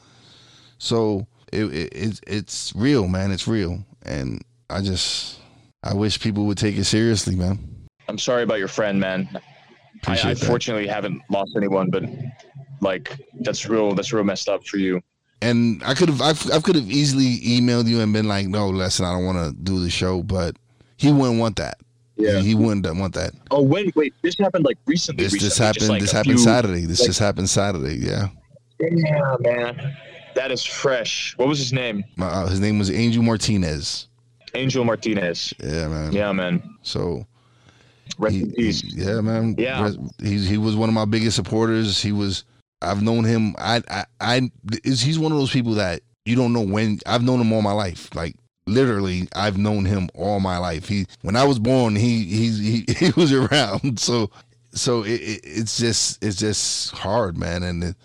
So 0.77 1.27
it, 1.51 1.65
it 1.65 1.89
it's 1.93 2.21
it's 2.27 2.73
real, 2.75 3.07
man. 3.07 3.31
It's 3.31 3.47
real, 3.47 3.83
and 4.03 4.41
I 4.69 4.81
just 4.81 5.39
I 5.83 5.93
wish 5.93 6.19
people 6.19 6.45
would 6.45 6.57
take 6.57 6.77
it 6.77 6.85
seriously, 6.85 7.35
man. 7.35 7.87
I'm 8.07 8.17
sorry 8.17 8.43
about 8.43 8.59
your 8.59 8.67
friend, 8.67 8.99
man. 8.99 9.29
I, 9.33 9.39
Appreciate 10.03 10.31
I 10.31 10.33
that. 10.33 10.45
fortunately 10.45 10.87
haven't 10.87 11.21
lost 11.29 11.51
anyone, 11.55 11.89
but 11.89 12.03
like 12.81 13.17
that's 13.41 13.67
real. 13.67 13.93
That's 13.93 14.13
real 14.13 14.23
messed 14.23 14.49
up 14.49 14.65
for 14.65 14.77
you. 14.77 15.01
And 15.43 15.81
I 15.83 15.95
could 15.95 16.09
have 16.09 16.21
I, 16.21 16.55
I 16.55 16.59
could 16.59 16.75
have 16.75 16.89
easily 16.89 17.39
emailed 17.39 17.87
you 17.87 17.99
and 17.99 18.13
been 18.13 18.27
like, 18.27 18.47
no, 18.47 18.69
listen, 18.69 19.05
I 19.05 19.11
don't 19.11 19.25
want 19.25 19.37
to 19.37 19.63
do 19.63 19.79
the 19.79 19.89
show, 19.89 20.23
but 20.23 20.55
he 21.01 21.11
wouldn't 21.11 21.39
want 21.39 21.55
that. 21.57 21.77
He, 22.17 22.41
he 22.41 22.55
wouldn't 22.55 22.85
want 22.97 23.13
that. 23.15 23.33
Oh 23.49 23.61
wait, 23.61 23.95
wait. 23.95 24.13
This 24.21 24.37
happened 24.37 24.65
like 24.65 24.77
recently. 24.85 25.23
This 25.23 25.33
recently, 25.33 25.49
just, 25.49 25.59
happened. 25.59 25.89
like, 25.89 26.01
this 26.01 26.11
happened 26.11 26.35
few- 26.35 26.43
Saturday. 26.43 26.85
This 26.85 26.99
like- 26.99 27.07
just 27.07 27.19
happened 27.19 27.49
Saturday. 27.49 27.95
Yeah. 27.95 28.27
Yeah, 28.79 29.35
man. 29.39 29.97
That 30.35 30.51
is 30.51 30.63
fresh. 30.65 31.33
What 31.37 31.47
was 31.47 31.59
his 31.59 31.73
name? 31.73 32.03
Uh, 32.19 32.47
his 32.47 32.59
name 32.59 32.79
was 32.79 32.89
Angel 32.89 33.21
Martinez. 33.21 34.07
Angel 34.53 34.83
Martinez. 34.83 35.53
Yeah, 35.63 35.87
man. 35.87 36.11
Yeah, 36.13 36.31
man. 36.31 36.63
So 36.83 37.25
Rest 38.17 38.35
he, 38.35 38.41
in 38.43 38.51
peace. 38.53 38.81
he- 38.81 39.01
yeah, 39.03 39.21
man. 39.21 39.55
Yeah. 39.57 39.91
He 40.21 40.39
he 40.45 40.57
was 40.57 40.75
one 40.75 40.89
of 40.89 40.95
my 40.95 41.05
biggest 41.05 41.35
supporters. 41.35 42.01
He 42.01 42.11
was. 42.11 42.43
I've 42.83 43.01
known 43.03 43.23
him. 43.23 43.55
I 43.57 43.81
I, 43.89 44.05
I 44.19 44.51
is 44.83 45.01
he's 45.01 45.19
one 45.19 45.31
of 45.31 45.37
those 45.37 45.51
people 45.51 45.73
that 45.75 46.01
you 46.25 46.35
don't 46.35 46.53
know 46.53 46.61
when. 46.61 46.99
I've 47.05 47.23
known 47.23 47.39
him 47.39 47.51
all 47.53 47.61
my 47.61 47.71
life. 47.73 48.13
Like 48.15 48.35
literally, 48.65 49.27
I've 49.35 49.57
known 49.57 49.85
him 49.85 50.09
all 50.13 50.39
my 50.39 50.57
life. 50.57 50.87
He 50.87 51.05
when 51.21 51.35
I 51.35 51.43
was 51.43 51.59
born, 51.59 51.95
he 51.95 52.23
he 52.23 52.49
he, 52.85 52.93
he 53.05 53.11
was 53.15 53.33
around. 53.33 53.99
So 54.11 54.31
so 54.73 55.03
it, 55.03 55.21
it, 55.21 55.41
it's 55.43 55.77
just 55.77 56.23
it's 56.23 56.37
just 56.37 56.91
hard, 56.91 57.37
man. 57.37 57.63
And 57.63 57.83
it, 57.83 57.95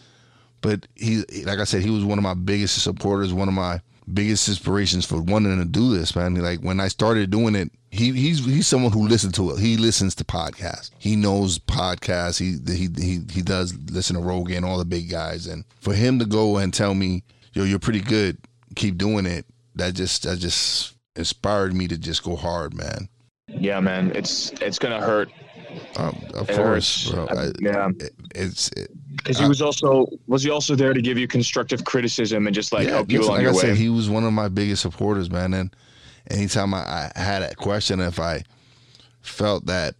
but 0.61 0.87
he 0.95 1.25
like 1.45 1.59
I 1.59 1.65
said, 1.65 1.83
he 1.83 1.91
was 1.91 2.05
one 2.05 2.19
of 2.19 2.25
my 2.25 2.35
biggest 2.35 2.83
supporters. 2.83 3.33
One 3.33 3.49
of 3.49 3.55
my 3.55 3.81
biggest 4.13 4.49
inspirations 4.49 5.05
for 5.05 5.21
wanting 5.21 5.59
to 5.59 5.65
do 5.65 5.97
this, 5.97 6.15
man. 6.15 6.35
Like 6.35 6.61
when 6.61 6.81
I 6.81 6.89
started 6.89 7.31
doing 7.31 7.55
it, 7.55 7.71
he 7.91 8.13
he's 8.13 8.45
he's 8.45 8.67
someone 8.67 8.93
who 8.93 9.07
listens 9.09 9.35
to 9.35 9.51
it. 9.51 9.59
He 9.59 9.77
listens 9.77 10.15
to 10.17 10.25
podcasts. 10.25 10.91
He 10.99 11.17
knows 11.17 11.59
podcasts. 11.59 12.39
He 12.39 12.59
he 12.73 12.89
he 13.01 13.21
he 13.33 13.43
does 13.43 13.77
listen 13.91 14.17
to 14.17 14.23
Rogan, 14.23 14.65
all 14.65 14.79
the 14.79 14.85
big 14.85 15.11
guys, 15.11 15.47
and 15.47 15.65
for 15.81 15.95
him 15.95 16.19
to 16.19 16.27
go 16.27 16.59
and 16.59 16.75
tell 16.75 16.95
me, 16.95 17.23
"Yo, 17.53 17.65
you're 17.65 17.79
pretty 17.79 18.01
good. 18.01 18.39
Keep 18.75 18.99
doing 18.99 19.27
it." 19.27 19.47
That 19.77 19.95
just 19.95 20.25
that 20.25 20.39
just 20.39 20.95
inspired 21.15 21.75
me 21.75 21.87
to 21.89 21.97
just 21.97 22.23
go 22.23 22.37
hard, 22.37 22.75
man. 22.75 23.09
Yeah, 23.49 23.81
man. 23.81 24.13
It's 24.15 24.51
it's 24.61 24.79
gonna 24.79 25.01
hurt. 25.01 25.31
Um, 25.97 26.21
of 26.35 26.49
It 26.49 26.57
course. 26.57 27.13
I, 27.13 27.53
yeah, 27.61 27.91
it, 28.01 28.13
it's 28.35 28.69
it, 28.73 28.91
because 29.17 29.39
he 29.39 29.47
was 29.47 29.61
also 29.61 30.07
was 30.27 30.43
he 30.43 30.51
also 30.51 30.75
there 30.75 30.95
to 30.95 31.03
give 31.03 31.19
you 31.19 31.29
constructive 31.29 31.85
criticism 31.85 32.47
and 32.47 32.55
just 32.55 32.73
like 32.73 32.89
help 32.89 33.11
you 33.11 33.21
along 33.21 33.37
like 33.37 33.43
your 33.43 33.51
I 33.53 33.55
way. 33.55 33.61
said, 33.61 33.77
he 33.77 33.89
was 33.89 34.09
one 34.09 34.25
of 34.25 34.33
my 34.33 34.49
biggest 34.49 34.83
supporters, 34.83 35.31
man. 35.31 35.53
And 35.55 35.75
anytime 36.31 36.73
I, 36.75 37.11
I 37.15 37.21
had 37.21 37.43
a 37.43 37.55
question, 37.55 38.01
if 38.01 38.19
I 38.19 38.43
felt 39.21 39.67
that, 39.67 39.95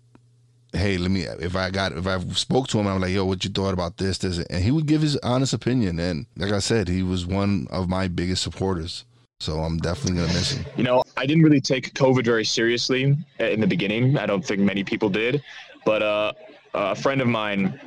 hey, 0.73 0.97
let 0.97 1.11
me, 1.11 1.23
if 1.23 1.57
I 1.57 1.71
got, 1.71 1.93
if 1.93 2.07
I 2.07 2.19
spoke 2.31 2.69
to 2.69 2.79
him, 2.79 2.87
I'm 2.87 3.01
like, 3.01 3.13
yo, 3.13 3.25
what 3.25 3.45
you 3.45 3.51
thought 3.51 3.75
about 3.75 3.99
this, 3.99 4.19
this, 4.19 4.39
and 4.39 4.63
he 4.63 4.71
would 4.71 4.87
give 4.87 5.03
his 5.03 5.17
honest 5.19 5.53
opinion. 5.53 5.99
And 5.99 6.27
like 6.37 6.53
I 6.53 6.61
said, 6.61 6.89
he 6.89 7.03
was 7.03 7.27
one 7.27 7.67
of 7.71 7.89
my 7.89 8.09
biggest 8.09 8.43
supporters. 8.43 9.05
So 9.41 9.61
I'm 9.61 9.79
definitely 9.79 10.21
gonna 10.21 10.33
miss 10.33 10.53
him. 10.53 10.67
You 10.77 10.85
know, 10.85 11.03
I 11.17 11.27
didn't 11.27 11.43
really 11.43 11.61
take 11.61 11.93
COVID 11.95 12.25
very 12.25 12.45
seriously 12.45 13.17
in 13.39 13.61
the 13.61 13.67
beginning. 13.67 14.17
I 14.19 14.27
don't 14.27 14.45
think 14.45 14.61
many 14.61 14.83
people 14.83 15.09
did, 15.09 15.43
but 15.85 16.03
uh, 16.03 16.33
a 16.75 16.95
friend 16.95 17.21
of 17.21 17.29
mine, 17.29 17.79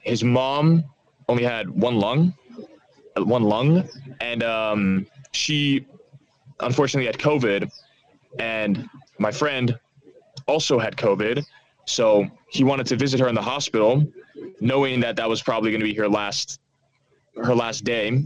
his 0.00 0.24
mom 0.24 0.84
only 1.28 1.44
had 1.44 1.68
one 1.68 1.96
lung, 1.96 2.34
one 3.16 3.42
lung, 3.42 3.88
and 4.20 4.42
um, 4.42 5.06
she 5.32 5.86
unfortunately 6.60 7.06
had 7.06 7.18
COVID, 7.18 7.70
and 8.38 8.88
my 9.18 9.30
friend 9.30 9.78
also 10.46 10.78
had 10.78 10.96
COVID, 10.96 11.44
so 11.84 12.26
he 12.48 12.64
wanted 12.64 12.86
to 12.86 12.96
visit 12.96 13.20
her 13.20 13.28
in 13.28 13.34
the 13.34 13.42
hospital, 13.42 14.06
knowing 14.60 15.00
that 15.00 15.16
that 15.16 15.28
was 15.28 15.42
probably 15.42 15.70
going 15.70 15.80
to 15.80 15.86
be 15.86 15.94
her 15.94 16.08
last, 16.08 16.60
her 17.36 17.54
last 17.54 17.84
day 17.84 18.24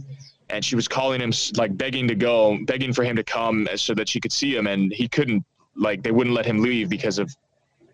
and 0.51 0.65
she 0.65 0.77
was 0.77 0.89
calling 0.89 1.21
him 1.21 1.33
like 1.57 1.77
begging 1.77 2.09
to 2.09 2.15
go 2.15 2.59
begging 2.65 2.93
for 2.93 3.05
him 3.05 3.17
to 3.17 3.25
come 3.25 3.69
so 3.77 3.95
that 3.95 4.09
she 4.09 4.21
could 4.21 4.33
see 4.33 4.55
him 4.55 4.67
and 4.67 4.93
he 4.93 5.09
couldn't 5.09 5.45
like 5.77 6.03
they 6.03 6.11
wouldn't 6.11 6.35
let 6.35 6.47
him 6.47 6.59
leave 6.59 6.89
because 6.89 7.19
of 7.19 7.35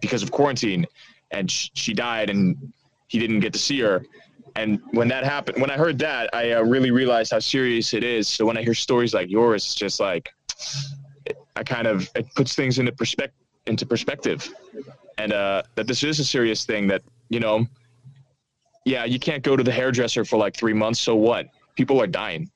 because 0.00 0.22
of 0.22 0.30
quarantine. 0.30 0.86
And 1.30 1.50
sh- 1.50 1.70
she 1.74 1.94
died 1.94 2.30
and 2.30 2.72
he 3.08 3.18
didn't 3.18 3.40
get 3.40 3.52
to 3.54 3.58
see 3.58 3.80
her. 3.80 4.04
And 4.56 4.80
when 4.92 5.08
that 5.08 5.24
happened 5.24 5.60
when 5.60 5.70
i 5.70 5.76
heard 5.76 5.98
that 5.98 6.30
i 6.32 6.52
uh, 6.52 6.62
really 6.62 6.92
realized 6.92 7.32
how 7.32 7.40
serious 7.40 7.92
it 7.92 8.04
is. 8.04 8.28
So 8.28 8.46
when 8.46 8.56
i 8.56 8.62
hear 8.62 8.74
stories 8.74 9.12
like 9.12 9.28
yours 9.28 9.64
it's 9.64 9.74
just 9.74 9.98
like 10.00 10.30
it, 11.26 11.36
i 11.56 11.62
kind 11.64 11.86
of 11.86 12.08
it 12.14 12.32
puts 12.34 12.54
things 12.54 12.78
into 12.78 12.92
perspective 12.92 13.40
into 13.66 13.86
perspective. 13.86 14.54
And 15.18 15.32
uh 15.32 15.62
that 15.74 15.86
this 15.86 16.02
is 16.02 16.20
a 16.20 16.24
serious 16.24 16.64
thing 16.64 16.86
that 16.88 17.02
you 17.30 17.40
know 17.40 17.66
yeah 18.84 19.04
you 19.04 19.18
can't 19.18 19.42
go 19.42 19.56
to 19.56 19.64
the 19.64 19.72
hairdresser 19.72 20.24
for 20.24 20.36
like 20.36 20.54
three 20.56 20.72
months 20.72 21.00
so 21.00 21.16
what 21.16 21.46
people 21.74 22.00
are 22.00 22.06
dying. 22.06 22.50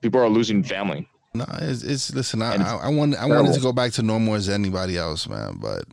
People 0.00 0.20
are 0.20 0.28
losing 0.28 0.62
family. 0.62 1.08
No, 1.34 1.44
it's, 1.60 1.82
it's 1.82 2.12
listen. 2.12 2.42
I 2.42 2.54
And 2.54 2.62
I, 2.62 2.76
I 2.76 2.88
want 2.88 3.14
I 3.16 3.26
wanted 3.26 3.54
to 3.54 3.60
go 3.60 3.72
back 3.72 3.92
to 3.92 4.02
normal 4.02 4.34
as 4.34 4.48
anybody 4.48 4.96
else, 4.96 5.28
man. 5.28 5.58
But 5.60 5.84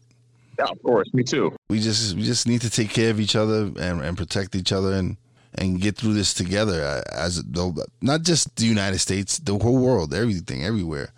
Yeah, 0.57 0.65
of 0.65 0.81
course. 0.81 1.13
Me 1.13 1.23
too. 1.23 1.55
we 1.69 1.79
just 1.79 2.15
we 2.15 2.23
just 2.23 2.47
need 2.47 2.61
to 2.61 2.69
take 2.69 2.89
care 2.89 3.11
of 3.11 3.19
each 3.19 3.35
other 3.35 3.71
and, 3.79 4.01
and 4.01 4.17
protect 4.17 4.55
each 4.55 4.71
other 4.71 4.93
and 4.93 5.17
and 5.55 5.81
get 5.81 5.95
through 5.95 6.13
this 6.13 6.33
together 6.33 6.83
uh, 6.83 7.03
as 7.15 7.43
though 7.43 7.75
not 8.01 8.23
just 8.23 8.55
the 8.55 8.65
United 8.65 8.99
States, 8.99 9.39
the 9.39 9.57
whole 9.57 9.77
world, 9.77 10.13
everything, 10.13 10.63
everywhere. 10.63 11.11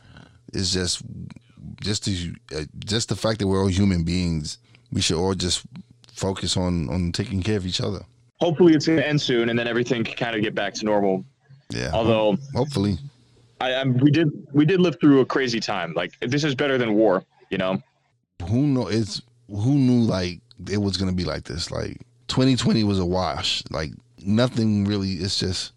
It's 0.53 0.73
just 0.73 1.01
just 1.81 2.05
the 2.05 2.33
uh, 2.55 2.65
just 2.83 3.09
the 3.09 3.15
fact 3.15 3.39
that 3.39 3.47
we're 3.47 3.61
all 3.61 3.67
human 3.67 4.03
beings. 4.03 4.57
We 4.91 5.01
should 5.01 5.17
all 5.17 5.35
just 5.35 5.63
focus 6.13 6.57
on 6.57 6.89
on 6.89 7.11
taking 7.13 7.41
care 7.41 7.57
of 7.57 7.65
each 7.65 7.79
other. 7.79 8.01
Hopefully, 8.39 8.73
it's 8.73 8.87
going 8.87 8.99
to 8.99 9.07
end 9.07 9.21
soon, 9.21 9.49
and 9.49 9.59
then 9.59 9.67
everything 9.67 10.03
can 10.03 10.15
kind 10.15 10.35
of 10.35 10.41
get 10.41 10.55
back 10.55 10.73
to 10.75 10.85
normal. 10.85 11.25
Yeah. 11.69 11.91
Although 11.93 12.37
hopefully, 12.55 12.97
I, 13.61 13.75
I'm, 13.75 13.97
we 13.97 14.11
did 14.11 14.31
we 14.53 14.65
did 14.65 14.79
live 14.79 14.99
through 14.99 15.21
a 15.21 15.25
crazy 15.25 15.59
time. 15.59 15.93
Like 15.95 16.17
this 16.19 16.43
is 16.43 16.55
better 16.55 16.77
than 16.77 16.93
war. 16.93 17.23
You 17.49 17.57
know. 17.57 17.81
who 18.47 18.67
know 18.67 18.87
it's 18.87 19.21
who 19.47 19.75
knew 19.75 20.01
like 20.01 20.39
it 20.69 20.77
was 20.77 20.97
gonna 20.97 21.13
be 21.13 21.25
like 21.25 21.43
this. 21.43 21.71
Like 21.71 21.97
2020 22.27 22.83
was 22.83 22.99
a 22.99 23.05
wash. 23.05 23.63
Like 23.69 23.91
nothing 24.19 24.85
really. 24.85 25.13
It's 25.13 25.39
just. 25.39 25.73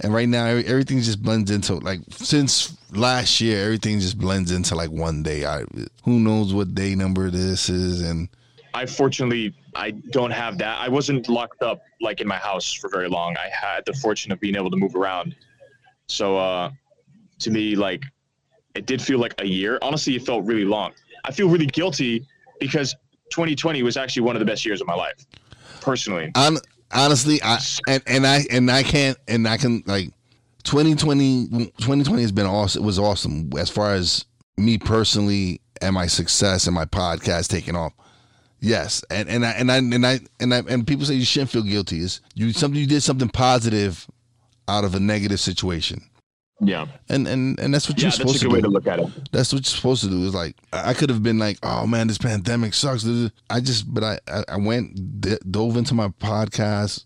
And 0.00 0.12
right 0.12 0.28
now, 0.28 0.44
everything 0.44 1.00
just 1.00 1.22
blends 1.22 1.50
into 1.50 1.76
like 1.76 2.00
since 2.10 2.76
last 2.92 3.40
year, 3.40 3.64
everything 3.64 3.98
just 3.98 4.18
blends 4.18 4.52
into 4.52 4.74
like 4.74 4.90
one 4.90 5.22
day. 5.22 5.46
I 5.46 5.64
who 6.04 6.20
knows 6.20 6.52
what 6.52 6.74
day 6.74 6.94
number 6.94 7.30
this 7.30 7.70
is, 7.70 8.02
and 8.02 8.28
I 8.74 8.84
fortunately 8.84 9.54
I 9.74 9.92
don't 9.92 10.32
have 10.32 10.58
that. 10.58 10.78
I 10.80 10.88
wasn't 10.90 11.30
locked 11.30 11.62
up 11.62 11.80
like 12.00 12.20
in 12.20 12.28
my 12.28 12.36
house 12.36 12.72
for 12.72 12.88
very 12.88 13.08
long. 13.08 13.36
I 13.36 13.48
had 13.48 13.84
the 13.86 13.92
fortune 13.94 14.32
of 14.32 14.40
being 14.40 14.56
able 14.56 14.70
to 14.70 14.76
move 14.76 14.94
around. 14.94 15.34
So 16.08 16.36
uh, 16.36 16.70
to 17.40 17.50
me, 17.50 17.76
like 17.76 18.02
it 18.74 18.86
did 18.86 19.00
feel 19.00 19.18
like 19.18 19.34
a 19.40 19.46
year. 19.46 19.78
Honestly, 19.82 20.16
it 20.16 20.22
felt 20.22 20.44
really 20.44 20.64
long. 20.64 20.92
I 21.24 21.32
feel 21.32 21.48
really 21.48 21.66
guilty 21.66 22.26
because 22.60 22.94
2020 23.30 23.82
was 23.82 23.96
actually 23.96 24.22
one 24.22 24.36
of 24.36 24.40
the 24.40 24.46
best 24.46 24.64
years 24.64 24.80
of 24.80 24.86
my 24.86 24.94
life, 24.94 25.26
personally. 25.80 26.30
Hon- 26.36 26.58
honestly, 26.92 27.40
I 27.42 27.58
and, 27.88 28.02
and 28.06 28.26
I 28.26 28.44
and 28.50 28.70
I 28.70 28.82
can't 28.82 29.18
and 29.26 29.48
I 29.48 29.56
can 29.56 29.82
like 29.86 30.10
2020 30.64 31.48
2020 31.48 32.22
has 32.22 32.32
been 32.32 32.46
awesome. 32.46 32.82
It 32.82 32.86
was 32.86 32.98
awesome 32.98 33.50
as 33.58 33.70
far 33.70 33.94
as 33.94 34.24
me 34.56 34.78
personally 34.78 35.60
and 35.80 35.94
my 35.94 36.06
success 36.06 36.66
and 36.66 36.74
my 36.74 36.84
podcast 36.84 37.48
taking 37.48 37.76
off. 37.76 37.92
Yes, 38.60 39.04
and 39.10 39.28
and 39.28 39.44
I 39.44 39.50
and 39.52 39.70
I 39.70 39.76
and 39.76 40.06
I 40.06 40.20
and 40.40 40.54
I 40.54 40.58
and 40.68 40.86
people 40.86 41.04
say 41.04 41.14
you 41.14 41.24
shouldn't 41.24 41.50
feel 41.50 41.62
guilty. 41.62 42.00
Is 42.00 42.20
you 42.34 42.52
something 42.52 42.80
you 42.80 42.86
did 42.86 43.02
something 43.02 43.28
positive 43.28 44.06
out 44.68 44.84
of 44.84 44.94
a 44.94 45.00
negative 45.00 45.40
situation. 45.40 46.00
Yeah, 46.58 46.86
And 47.10 47.28
and 47.28 47.60
and 47.60 47.74
that's 47.74 47.86
what 47.86 47.98
yeah, 47.98 48.04
you're 48.04 48.10
that's 48.12 48.16
supposed 48.16 48.36
a 48.36 48.38
to 48.38 48.44
good 48.46 48.50
do. 48.50 48.54
way 48.54 48.60
to 48.62 48.68
look 48.68 48.86
at 48.86 48.98
it. 48.98 49.30
That's 49.30 49.52
what 49.52 49.58
you're 49.58 49.76
supposed 49.76 50.02
to 50.04 50.08
do. 50.08 50.24
Is 50.24 50.34
like 50.34 50.56
I 50.72 50.94
could 50.94 51.10
have 51.10 51.22
been 51.22 51.38
like, 51.38 51.58
oh 51.62 51.86
man, 51.86 52.06
this 52.08 52.16
pandemic 52.16 52.72
sucks. 52.72 53.06
I 53.50 53.60
just, 53.60 53.92
but 53.92 54.02
I, 54.02 54.18
I, 54.26 54.42
I 54.48 54.56
went 54.56 55.20
d- 55.20 55.36
dove 55.50 55.76
into 55.76 55.92
my 55.92 56.08
podcast, 56.08 57.04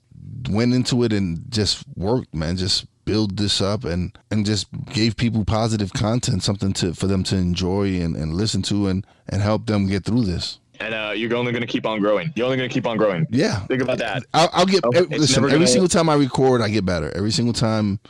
went 0.49 0.73
into 0.73 1.03
it, 1.03 1.13
and 1.13 1.43
just 1.51 1.83
worked, 1.97 2.33
man. 2.33 2.57
Just 2.59 2.87
build 3.05 3.39
this 3.39 3.61
up 3.61 3.83
and 3.85 4.17
and 4.31 4.47
just 4.47 4.69
gave 4.93 5.17
people 5.17 5.45
positive 5.45 5.93
content, 5.95 6.45
something 6.45 6.73
to 6.75 6.95
for 6.95 7.09
them 7.09 7.25
to 7.25 7.37
enjoy 7.37 8.01
and, 8.01 8.15
and 8.15 8.35
listen 8.35 8.63
to, 8.63 8.87
and 8.87 9.05
and 9.29 9.43
help 9.43 9.67
them 9.67 9.89
get 9.89 10.05
through 10.05 10.27
this. 10.27 10.61
And 10.81 10.95
uh, 10.95 11.13
you're 11.15 11.35
only 11.37 11.53
going 11.53 11.61
to 11.61 11.67
keep 11.67 11.85
on 11.87 12.01
growing. 12.01 12.33
You're 12.35 12.47
only 12.47 12.57
going 12.57 12.69
to 12.69 12.73
keep 12.73 12.87
on 12.87 12.97
growing. 12.97 13.27
Yeah, 13.31 13.61
Think 13.67 13.83
about 13.83 13.99
that. 13.99 14.23
I'll, 14.33 14.49
I'll 14.53 14.67
get 14.67 14.83
every, 14.95 15.19
listen. 15.19 15.45
Every 15.45 15.51
gonna- 15.57 15.67
single 15.67 15.89
time 15.89 16.09
I 16.09 16.15
record, 16.15 16.63
I 16.63 16.69
get 16.71 16.87
better. 16.87 17.13
Every 17.15 17.31
single 17.31 17.53
time 17.53 18.01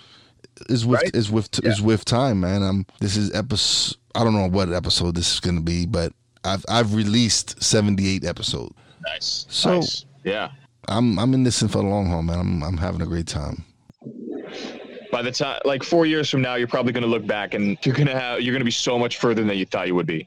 is 0.68 0.86
with 0.86 1.00
Right? 1.02 1.14
is 1.14 1.30
with 1.30 1.64
is 1.64 1.82
with 1.82 2.04
time, 2.04 2.40
man. 2.40 2.62
I'm 2.62 2.86
this 3.00 3.16
is 3.16 3.32
episode. 3.34 3.96
I 4.14 4.22
don't 4.24 4.34
know 4.34 4.48
what 4.48 4.72
episode 4.72 5.14
this 5.14 5.32
is 5.34 5.40
gonna 5.40 5.60
be, 5.62 5.84
but 5.86 6.12
I've 6.44 6.64
I've 6.68 6.94
released 6.94 7.62
78 7.62 8.24
episodes. 8.24 8.74
Nice. 9.04 9.46
So- 9.48 9.74
nice. 9.80 10.04
yeah. 10.24 10.50
I'm 10.88 11.18
I'm 11.18 11.34
in 11.34 11.42
this 11.44 11.60
for 11.60 11.68
the 11.68 11.82
long 11.82 12.06
haul, 12.06 12.22
man. 12.22 12.38
I'm 12.38 12.62
I'm 12.62 12.76
having 12.76 13.00
a 13.02 13.06
great 13.06 13.26
time. 13.26 13.64
By 15.12 15.22
the 15.22 15.32
time, 15.32 15.60
like 15.64 15.82
four 15.82 16.06
years 16.06 16.30
from 16.30 16.40
now, 16.40 16.54
you're 16.54 16.68
probably 16.68 16.92
going 16.92 17.02
to 17.02 17.08
look 17.08 17.26
back 17.26 17.54
and 17.54 17.76
you're 17.84 17.94
going 17.96 18.06
to 18.06 18.18
have, 18.18 18.40
you're 18.42 18.52
going 18.52 18.60
to 18.60 18.64
be 18.64 18.70
so 18.70 18.96
much 18.96 19.16
further 19.18 19.42
than 19.42 19.56
you 19.58 19.66
thought 19.66 19.88
you 19.88 19.94
would 19.96 20.06
be. 20.06 20.26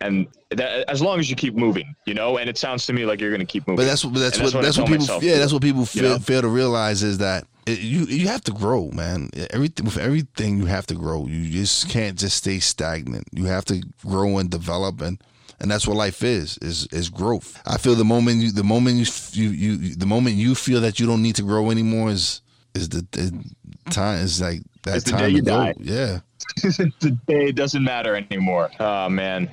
And 0.00 0.26
that, 0.50 0.88
as 0.90 1.00
long 1.00 1.18
as 1.18 1.30
you 1.30 1.36
keep 1.36 1.54
moving, 1.54 1.94
you 2.04 2.12
know, 2.14 2.36
and 2.36 2.50
it 2.50 2.58
sounds 2.58 2.84
to 2.86 2.92
me 2.92 3.06
like 3.06 3.18
you're 3.20 3.30
going 3.30 3.40
to 3.40 3.46
keep 3.46 3.66
moving. 3.66 3.76
But 3.76 3.88
that's 3.88 4.04
what 4.04 4.14
that's 4.14 4.38
what 4.38 4.52
that's 4.52 4.76
what 4.76 4.86
people 4.88 5.00
myself, 5.00 5.22
yeah 5.22 5.38
that's 5.38 5.52
what 5.54 5.62
people 5.62 5.80
you 5.80 5.86
fail, 5.86 6.12
know? 6.12 6.18
fail 6.18 6.42
to 6.42 6.48
realize 6.48 7.02
is 7.02 7.18
that 7.18 7.46
it, 7.66 7.80
you 7.80 8.04
you 8.04 8.28
have 8.28 8.42
to 8.42 8.52
grow, 8.52 8.90
man. 8.90 9.30
Everything 9.50 9.86
with 9.86 9.96
everything 9.96 10.58
you 10.58 10.66
have 10.66 10.86
to 10.88 10.94
grow. 10.94 11.26
You 11.26 11.50
just 11.50 11.88
can't 11.88 12.18
just 12.18 12.36
stay 12.36 12.58
stagnant. 12.58 13.24
You 13.32 13.46
have 13.46 13.64
to 13.66 13.82
grow 14.04 14.38
and 14.38 14.50
develop 14.50 15.00
and. 15.00 15.20
And 15.58 15.70
that's 15.70 15.86
what 15.88 15.96
life 15.96 16.22
is 16.22 16.58
is 16.58 16.86
is 16.92 17.08
growth. 17.08 17.62
I 17.66 17.78
feel 17.78 17.94
the 17.94 18.04
moment 18.04 18.42
you 18.42 18.52
the 18.52 18.62
moment 18.62 18.98
you 19.34 19.48
you, 19.48 19.50
you 19.78 19.94
the 19.96 20.04
moment 20.04 20.36
you 20.36 20.54
feel 20.54 20.82
that 20.82 21.00
you 21.00 21.06
don't 21.06 21.22
need 21.22 21.36
to 21.36 21.42
grow 21.42 21.70
anymore 21.70 22.10
is 22.10 22.42
is 22.74 22.90
the, 22.90 23.06
the 23.12 23.42
time 23.90 24.20
is 24.22 24.38
like 24.38 24.60
that 24.82 24.96
It's 24.96 25.04
the 25.06 25.12
time 25.12 25.20
day 25.20 25.26
to 25.28 25.32
you 25.32 25.40
go. 25.42 25.50
die. 25.56 25.74
Yeah. 25.80 26.18
Today 27.00 27.46
it 27.48 27.56
doesn't 27.56 27.82
matter 27.82 28.14
anymore. 28.16 28.70
Oh 28.78 29.08
man, 29.08 29.48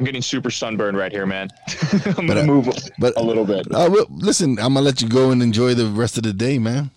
I'm 0.00 0.04
getting 0.06 0.22
super 0.22 0.50
sunburned 0.50 0.96
right 0.96 1.12
here, 1.12 1.26
man. 1.26 1.50
I'm 1.92 2.26
But, 2.26 2.26
gonna 2.28 2.40
uh, 2.40 2.46
move 2.46 2.68
but- 2.98 3.12
a 3.18 3.22
little 3.22 3.44
bit. 3.44 3.66
Uh, 3.70 3.86
well, 3.92 4.06
listen, 4.08 4.52
I'm 4.58 4.72
gonna 4.72 4.80
let 4.80 5.02
you 5.02 5.08
go 5.10 5.30
and 5.30 5.42
enjoy 5.42 5.74
the 5.74 5.88
rest 5.88 6.16
of 6.16 6.22
the 6.22 6.32
day, 6.32 6.58
man. 6.58 6.90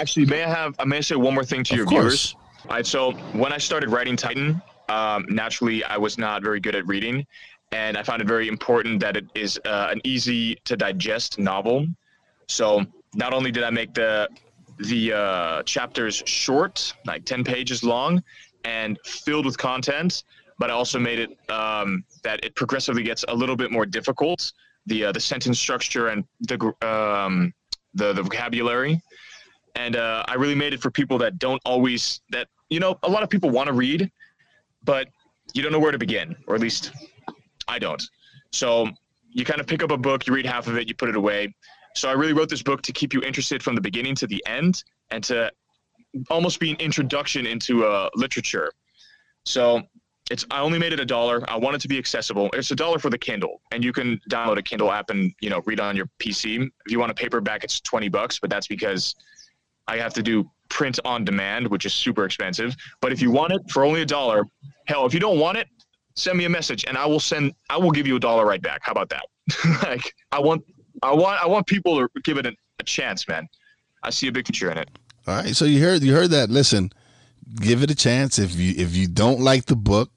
Actually, 0.00 0.26
may 0.26 0.42
I 0.42 0.48
have? 0.48 0.74
I 0.80 0.84
may 0.84 1.00
say 1.00 1.14
one 1.14 1.32
more 1.34 1.44
thing 1.44 1.62
to 1.64 1.74
Of 1.74 1.76
your 1.78 1.86
course. 1.86 2.02
viewers. 2.32 2.36
All 2.68 2.74
right. 2.76 2.84
So 2.86 3.12
when 3.34 3.52
I 3.52 3.58
started 3.58 3.90
writing 3.90 4.16
Titan, 4.16 4.60
um, 4.88 5.26
naturally 5.28 5.84
I 5.84 5.96
was 5.96 6.18
not 6.18 6.42
very 6.42 6.58
good 6.58 6.74
at 6.74 6.84
reading, 6.88 7.24
and 7.70 7.96
I 7.96 8.02
found 8.02 8.20
it 8.20 8.26
very 8.26 8.48
important 8.48 8.98
that 8.98 9.16
it 9.16 9.26
is 9.36 9.60
uh, 9.64 9.88
an 9.92 10.00
easy 10.02 10.56
to 10.64 10.76
digest 10.76 11.38
novel. 11.38 11.86
So 12.48 12.84
not 13.14 13.32
only 13.32 13.52
did 13.52 13.62
I 13.62 13.70
make 13.70 13.94
the 13.94 14.28
the 14.80 15.12
uh, 15.12 15.62
chapters 15.62 16.20
short, 16.26 16.94
like 17.06 17.24
ten 17.24 17.44
pages 17.44 17.84
long, 17.84 18.20
and 18.64 18.98
filled 19.04 19.46
with 19.46 19.56
content, 19.56 20.24
but 20.60 20.70
I 20.70 20.74
also 20.74 21.00
made 21.00 21.18
it 21.18 21.30
um, 21.50 22.04
that 22.22 22.44
it 22.44 22.54
progressively 22.54 23.02
gets 23.02 23.24
a 23.26 23.34
little 23.34 23.56
bit 23.56 23.72
more 23.72 23.86
difficult. 23.86 24.52
The 24.86 25.06
uh, 25.06 25.12
the 25.12 25.20
sentence 25.20 25.58
structure 25.58 26.08
and 26.08 26.24
the 26.40 26.56
um, 26.86 27.52
the 27.94 28.12
the 28.12 28.22
vocabulary 28.22 29.02
and 29.74 29.96
uh, 29.96 30.24
I 30.28 30.34
really 30.34 30.54
made 30.54 30.74
it 30.74 30.80
for 30.80 30.90
people 30.90 31.18
that 31.18 31.38
don't 31.38 31.60
always 31.64 32.20
that 32.30 32.48
you 32.68 32.80
know 32.80 32.98
a 33.02 33.10
lot 33.10 33.22
of 33.22 33.30
people 33.30 33.50
want 33.50 33.68
to 33.68 33.72
read, 33.72 34.10
but 34.84 35.08
you 35.54 35.62
don't 35.62 35.72
know 35.72 35.80
where 35.80 35.92
to 35.92 35.98
begin, 35.98 36.36
or 36.46 36.54
at 36.54 36.60
least 36.60 36.92
I 37.68 37.78
don't. 37.78 38.02
So 38.52 38.88
you 39.30 39.44
kind 39.44 39.60
of 39.60 39.66
pick 39.66 39.82
up 39.82 39.90
a 39.90 39.96
book, 39.96 40.26
you 40.26 40.34
read 40.34 40.46
half 40.46 40.66
of 40.66 40.76
it, 40.76 40.88
you 40.88 40.94
put 40.94 41.08
it 41.08 41.16
away. 41.16 41.54
So 41.94 42.08
I 42.08 42.12
really 42.12 42.32
wrote 42.32 42.48
this 42.48 42.62
book 42.62 42.82
to 42.82 42.92
keep 42.92 43.12
you 43.12 43.20
interested 43.22 43.62
from 43.62 43.74
the 43.74 43.80
beginning 43.80 44.14
to 44.16 44.26
the 44.26 44.42
end, 44.46 44.82
and 45.10 45.22
to 45.24 45.50
almost 46.28 46.60
be 46.60 46.70
an 46.70 46.76
introduction 46.76 47.46
into 47.46 47.84
uh, 47.84 48.10
literature. 48.14 48.72
So 49.44 49.82
it's 50.30 50.46
I 50.50 50.60
only 50.60 50.78
made 50.78 50.92
it 50.92 51.00
a 51.00 51.04
dollar. 51.04 51.44
I 51.48 51.56
want 51.56 51.74
it 51.76 51.80
to 51.82 51.88
be 51.88 51.98
accessible. 51.98 52.48
It's 52.52 52.70
a 52.70 52.76
dollar 52.76 52.98
for 52.98 53.10
the 53.10 53.18
Kindle, 53.18 53.60
and 53.72 53.84
you 53.84 53.92
can 53.92 54.20
download 54.30 54.58
a 54.58 54.62
Kindle 54.62 54.92
app 54.92 55.10
and 55.10 55.32
you 55.40 55.50
know 55.50 55.60
read 55.66 55.80
on 55.80 55.96
your 55.96 56.08
PC. 56.18 56.62
If 56.86 56.92
you 56.92 56.98
want 57.00 57.10
a 57.10 57.14
paperback, 57.14 57.64
it's 57.64 57.80
twenty 57.80 58.08
bucks, 58.08 58.38
but 58.38 58.48
that's 58.48 58.68
because 58.68 59.16
I 59.88 59.96
have 59.98 60.14
to 60.14 60.22
do 60.22 60.48
print 60.68 61.00
on 61.04 61.24
demand, 61.24 61.66
which 61.66 61.84
is 61.84 61.92
super 61.92 62.24
expensive. 62.24 62.76
But 63.00 63.12
if 63.12 63.20
you 63.20 63.30
want 63.30 63.52
it 63.52 63.68
for 63.70 63.84
only 63.84 64.02
a 64.02 64.06
dollar, 64.06 64.44
hell, 64.86 65.04
if 65.04 65.12
you 65.12 65.20
don't 65.20 65.38
want 65.38 65.58
it, 65.58 65.68
send 66.14 66.38
me 66.38 66.44
a 66.44 66.48
message 66.48 66.84
and 66.86 66.96
I 66.96 67.06
will 67.06 67.20
send 67.20 67.52
I 67.68 67.76
will 67.76 67.90
give 67.90 68.06
you 68.06 68.16
a 68.16 68.20
dollar 68.20 68.46
right 68.46 68.62
back. 68.62 68.80
How 68.82 68.92
about 68.92 69.08
that? 69.10 69.24
like 69.82 70.14
I 70.30 70.38
want 70.38 70.64
I 71.02 71.12
want 71.12 71.42
I 71.42 71.46
want 71.46 71.66
people 71.66 71.98
to 71.98 72.08
give 72.22 72.38
it 72.38 72.46
a, 72.46 72.52
a 72.78 72.84
chance, 72.84 73.26
man. 73.26 73.48
I 74.02 74.10
see 74.10 74.28
a 74.28 74.32
big 74.32 74.46
future 74.46 74.70
in 74.70 74.78
it. 74.78 74.88
All 75.26 75.34
right, 75.34 75.54
so 75.54 75.64
you 75.64 75.82
heard 75.82 76.02
you 76.02 76.14
heard 76.14 76.30
that. 76.30 76.50
Listen, 76.50 76.90
give 77.56 77.82
it 77.82 77.90
a 77.90 77.94
chance. 77.94 78.38
If 78.38 78.54
you 78.54 78.74
if 78.76 78.96
you 78.96 79.08
don't 79.08 79.40
like 79.40 79.66
the 79.66 79.76
book, 79.76 80.10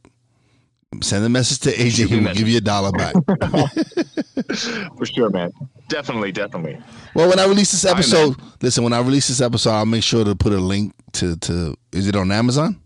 send 1.01 1.25
a 1.25 1.29
message 1.29 1.59
to 1.59 1.71
AJ. 1.71 2.07
He 2.07 2.19
will 2.19 2.33
give 2.33 2.47
you 2.47 2.57
a 2.57 2.61
dollar 2.61 2.91
back. 2.91 3.13
For 4.97 5.05
sure, 5.05 5.29
man. 5.29 5.51
Definitely, 5.87 6.31
definitely. 6.31 6.79
well, 7.15 7.29
when 7.29 7.39
I 7.39 7.45
release 7.45 7.71
this 7.71 7.85
right, 7.85 7.93
episode, 7.93 8.35
listen. 8.61 8.83
When 8.83 8.93
I 8.93 8.99
release 8.99 9.27
this 9.27 9.41
episode, 9.41 9.71
I'll 9.71 9.85
make 9.85 10.03
sure 10.03 10.23
to 10.23 10.35
put 10.35 10.53
a 10.53 10.57
link 10.57 10.93
to 11.13 11.35
to. 11.37 11.75
Is 11.91 12.07
it 12.07 12.15
on 12.15 12.31
Amazon? 12.31 12.79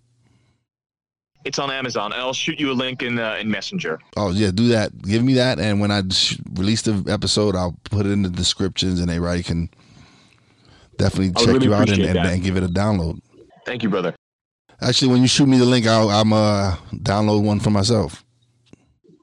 It's 1.47 1.59
on 1.59 1.71
Amazon, 1.71 2.11
I'll 2.11 2.33
shoot 2.33 2.59
you 2.59 2.71
a 2.71 2.73
link 2.73 3.01
in 3.01 3.17
uh, 3.17 3.37
in 3.39 3.49
Messenger. 3.49 3.99
Oh 4.17 4.31
yeah, 4.31 4.51
do 4.51 4.67
that. 4.67 5.01
Give 5.01 5.23
me 5.23 5.35
that, 5.35 5.59
and 5.59 5.79
when 5.79 5.91
I 5.91 6.01
sh- 6.09 6.37
release 6.55 6.81
the 6.81 7.09
episode, 7.09 7.55
I'll 7.55 7.77
put 7.85 8.05
it 8.05 8.11
in 8.11 8.23
the 8.23 8.29
descriptions, 8.29 8.99
and 8.99 9.09
everybody 9.09 9.43
can 9.43 9.69
definitely 10.97 11.31
check 11.31 11.53
really 11.53 11.67
you 11.67 11.73
out 11.73 11.89
and, 11.89 12.01
and, 12.01 12.17
and 12.17 12.43
give 12.43 12.57
it 12.57 12.63
a 12.63 12.67
download. 12.67 13.21
Thank 13.65 13.81
you, 13.81 13.89
brother. 13.89 14.13
Actually, 14.81 15.11
when 15.11 15.21
you 15.21 15.27
shoot 15.27 15.47
me 15.47 15.57
the 15.57 15.65
link, 15.65 15.87
I'll 15.87 16.09
I'm 16.09 16.33
uh 16.33 16.75
download 16.93 17.43
one 17.43 17.59
for 17.59 17.69
myself. 17.71 18.23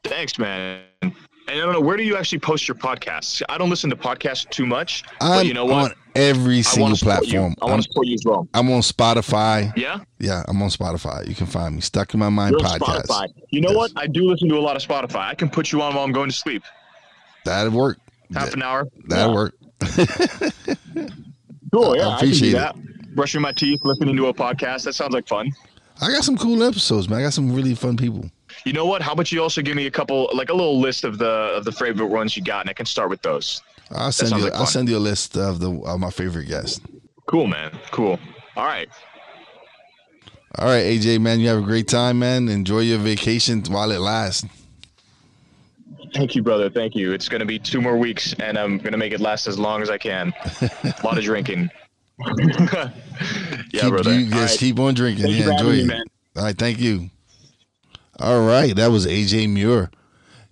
Thanks, 0.04 0.38
man. 0.38 0.82
And 1.02 1.12
I 1.48 1.54
don't 1.56 1.72
know 1.74 1.80
where 1.80 1.96
do 1.96 2.02
you 2.02 2.16
actually 2.16 2.38
post 2.38 2.66
your 2.66 2.74
podcasts? 2.74 3.42
I 3.48 3.58
don't 3.58 3.68
listen 3.70 3.90
to 3.90 3.96
podcasts 3.96 4.48
too 4.50 4.64
much, 4.66 5.04
I'm 5.20 5.38
but 5.40 5.46
you 5.46 5.52
know 5.54 5.66
what? 5.66 5.92
on 5.92 5.96
every 6.14 6.62
single 6.62 6.84
want 6.86 6.94
to 6.94 6.98
support 6.98 7.18
platform. 7.24 7.54
I 7.60 7.64
want 7.66 7.82
to 7.82 7.88
support 7.88 8.06
you 8.06 8.14
as 8.14 8.22
well. 8.24 8.48
I'm 8.54 8.70
on 8.72 8.80
Spotify. 8.80 9.70
Yeah, 9.76 10.00
Yeah, 10.18 10.42
I'm 10.48 10.60
on 10.62 10.70
Spotify. 10.70 11.28
You 11.28 11.34
can 11.34 11.46
find 11.46 11.74
me. 11.74 11.82
Stuck 11.82 12.14
in 12.14 12.20
my 12.20 12.30
mind 12.30 12.52
You're 12.58 12.60
podcast. 12.66 13.06
Spotify. 13.06 13.28
You 13.50 13.60
know 13.60 13.68
Yes. 13.70 13.76
what? 13.76 13.92
I 13.96 14.06
do 14.06 14.24
listen 14.28 14.48
to 14.48 14.56
a 14.56 14.60
lot 14.60 14.74
of 14.76 14.82
Spotify. 14.88 15.26
I 15.28 15.34
can 15.34 15.50
put 15.50 15.70
you 15.70 15.82
on 15.82 15.94
while 15.94 16.04
I'm 16.04 16.12
going 16.12 16.30
to 16.30 16.34
sleep. 16.36 16.62
That'd 17.44 17.74
work. 17.74 17.98
Half 18.32 18.46
That, 18.46 18.54
an 18.54 18.62
hour. 18.62 18.88
that'd 19.06 19.30
Yeah. 19.30 19.34
work. 19.34 19.54
Cool. 21.72 21.96
Yeah, 21.96 22.06
I 22.08 22.12
I, 22.12 22.16
appreciate 22.16 22.50
do 22.52 22.56
that. 22.58 22.76
Brushing 23.14 23.40
my 23.40 23.52
teeth, 23.52 23.80
listening 23.84 24.16
to 24.16 24.26
a 24.26 24.34
podcast. 24.34 24.84
That 24.84 24.94
sounds 24.94 25.12
like 25.14 25.28
fun. 25.28 25.50
I 26.00 26.10
got 26.10 26.24
some 26.24 26.36
cool 26.36 26.62
episodes, 26.64 27.08
man. 27.08 27.20
I 27.20 27.22
got 27.22 27.32
some 27.32 27.52
really 27.54 27.74
fun 27.74 27.96
people. 27.96 28.28
You 28.64 28.72
know 28.72 28.86
what? 28.86 29.02
How 29.02 29.12
about 29.12 29.30
you 29.30 29.40
also 29.42 29.62
give 29.62 29.76
me 29.76 29.86
a 29.86 29.90
couple, 29.90 30.28
like 30.34 30.48
a 30.50 30.54
little 30.54 30.80
list 30.80 31.04
of 31.04 31.18
the 31.18 31.26
of 31.28 31.64
the 31.64 31.72
favorite 31.72 32.06
ones 32.06 32.36
you 32.36 32.42
got, 32.42 32.62
and 32.62 32.70
I 32.70 32.72
can 32.72 32.86
start 32.86 33.10
with 33.10 33.22
those. 33.22 33.62
I'll 33.92 34.10
send 34.12 34.32
you. 34.32 34.44
like 34.44 34.54
I'll 34.54 34.66
send 34.66 34.88
you 34.88 34.96
a 34.96 34.98
list 34.98 35.36
of 35.36 35.60
the 35.60 35.70
of 35.82 36.00
my 36.00 36.10
favorite 36.10 36.46
guests. 36.46 36.80
Cool, 37.26 37.46
man. 37.46 37.76
Cool. 37.90 38.18
All 38.56 38.64
right. 38.64 38.88
All 40.56 40.66
right, 40.68 40.84
AJ, 40.84 41.20
man, 41.20 41.40
you 41.40 41.48
have 41.48 41.58
a 41.58 41.62
great 41.66 41.88
time, 41.88 42.20
man. 42.20 42.48
Enjoy 42.48 42.78
your 42.80 42.98
vacation 42.98 43.62
while 43.68 43.90
it 43.90 43.98
lasts. 43.98 44.46
Thank 46.14 46.36
you, 46.36 46.42
brother. 46.44 46.70
Thank 46.70 46.94
you. 46.94 47.12
It's 47.12 47.28
gonna 47.28 47.44
be 47.44 47.58
two 47.58 47.80
more 47.80 47.96
weeks, 47.96 48.34
and 48.38 48.56
I'm 48.56 48.78
gonna 48.78 48.96
make 48.96 49.12
it 49.12 49.20
last 49.20 49.46
as 49.48 49.58
long 49.58 49.82
as 49.82 49.90
I 49.90 49.98
can. 49.98 50.32
a 50.60 50.94
lot 51.04 51.18
of 51.18 51.24
drinking. 51.24 51.70
yeah, 52.26 52.90
keep, 53.70 53.88
brother. 53.90 54.12
You, 54.12 54.26
yes, 54.26 54.50
right. 54.50 54.58
keep 54.58 54.78
on 54.78 54.94
drinking. 54.94 55.24
Thank 55.24 55.36
you 55.36 55.44
yeah, 55.44 55.52
enjoy 55.52 55.70
it. 55.70 55.86
me. 55.86 56.02
All 56.36 56.44
right, 56.44 56.56
thank 56.56 56.78
you. 56.78 57.10
All 58.20 58.46
right, 58.46 58.74
that 58.76 58.88
was 58.88 59.06
AJ 59.06 59.50
Muir. 59.52 59.90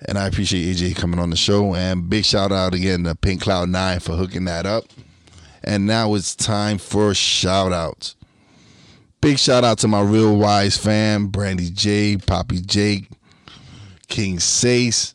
And 0.09 0.19
I 0.19 0.27
appreciate 0.27 0.77
AJ 0.77 0.97
coming 0.97 1.21
on 1.21 1.31
the 1.31 1.37
show. 1.37 1.75
And 1.75 2.11
big 2.11 2.25
shout 2.25 2.51
out 2.51 2.75
again 2.75 3.05
to 3.05 3.15
Pink 3.15 3.43
Cloud 3.43 3.69
9 3.69 4.01
for 4.01 4.17
hooking 4.17 4.47
that 4.47 4.67
up. 4.67 4.85
And 5.63 5.87
now 5.87 6.15
it's 6.15 6.35
time 6.35 6.79
for 6.79 7.15
shout 7.15 7.73
outs. 7.73 8.17
Big 9.21 9.39
shout 9.39 9.63
out 9.63 9.79
to 9.79 9.89
my 9.89 10.01
real 10.01 10.37
wise 10.37 10.77
fam, 10.77 11.29
Brandy 11.29 11.71
J, 11.71 12.17
Poppy 12.17 12.61
Jake, 12.61 13.09
King 14.09 14.39
Sace. 14.39 15.15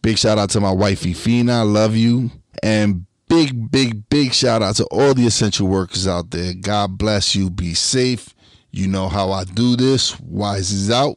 Big 0.00 0.16
shout 0.16 0.38
out 0.38 0.48
to 0.50 0.60
my 0.60 0.72
wifey 0.72 1.12
Fina, 1.12 1.60
I 1.60 1.62
love 1.62 1.94
you. 1.94 2.30
And 2.62 3.04
big, 3.30 3.70
big, 3.70 4.10
big 4.10 4.34
shout 4.34 4.60
out 4.60 4.74
to 4.76 4.84
all 4.86 5.14
the 5.14 5.26
essential 5.26 5.68
workers 5.68 6.06
out 6.06 6.30
there. 6.30 6.52
God 6.52 6.98
bless 6.98 7.34
you. 7.34 7.48
Be 7.48 7.72
safe. 7.72 8.34
You 8.72 8.88
know 8.88 9.08
how 9.08 9.30
I 9.30 9.44
do 9.44 9.76
this. 9.76 10.18
Wise 10.20 10.72
is 10.72 10.90
out. 10.90 11.16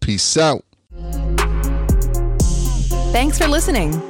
Peace 0.00 0.36
out. 0.36 0.64
Thanks 3.12 3.38
for 3.38 3.46
listening. 3.46 4.09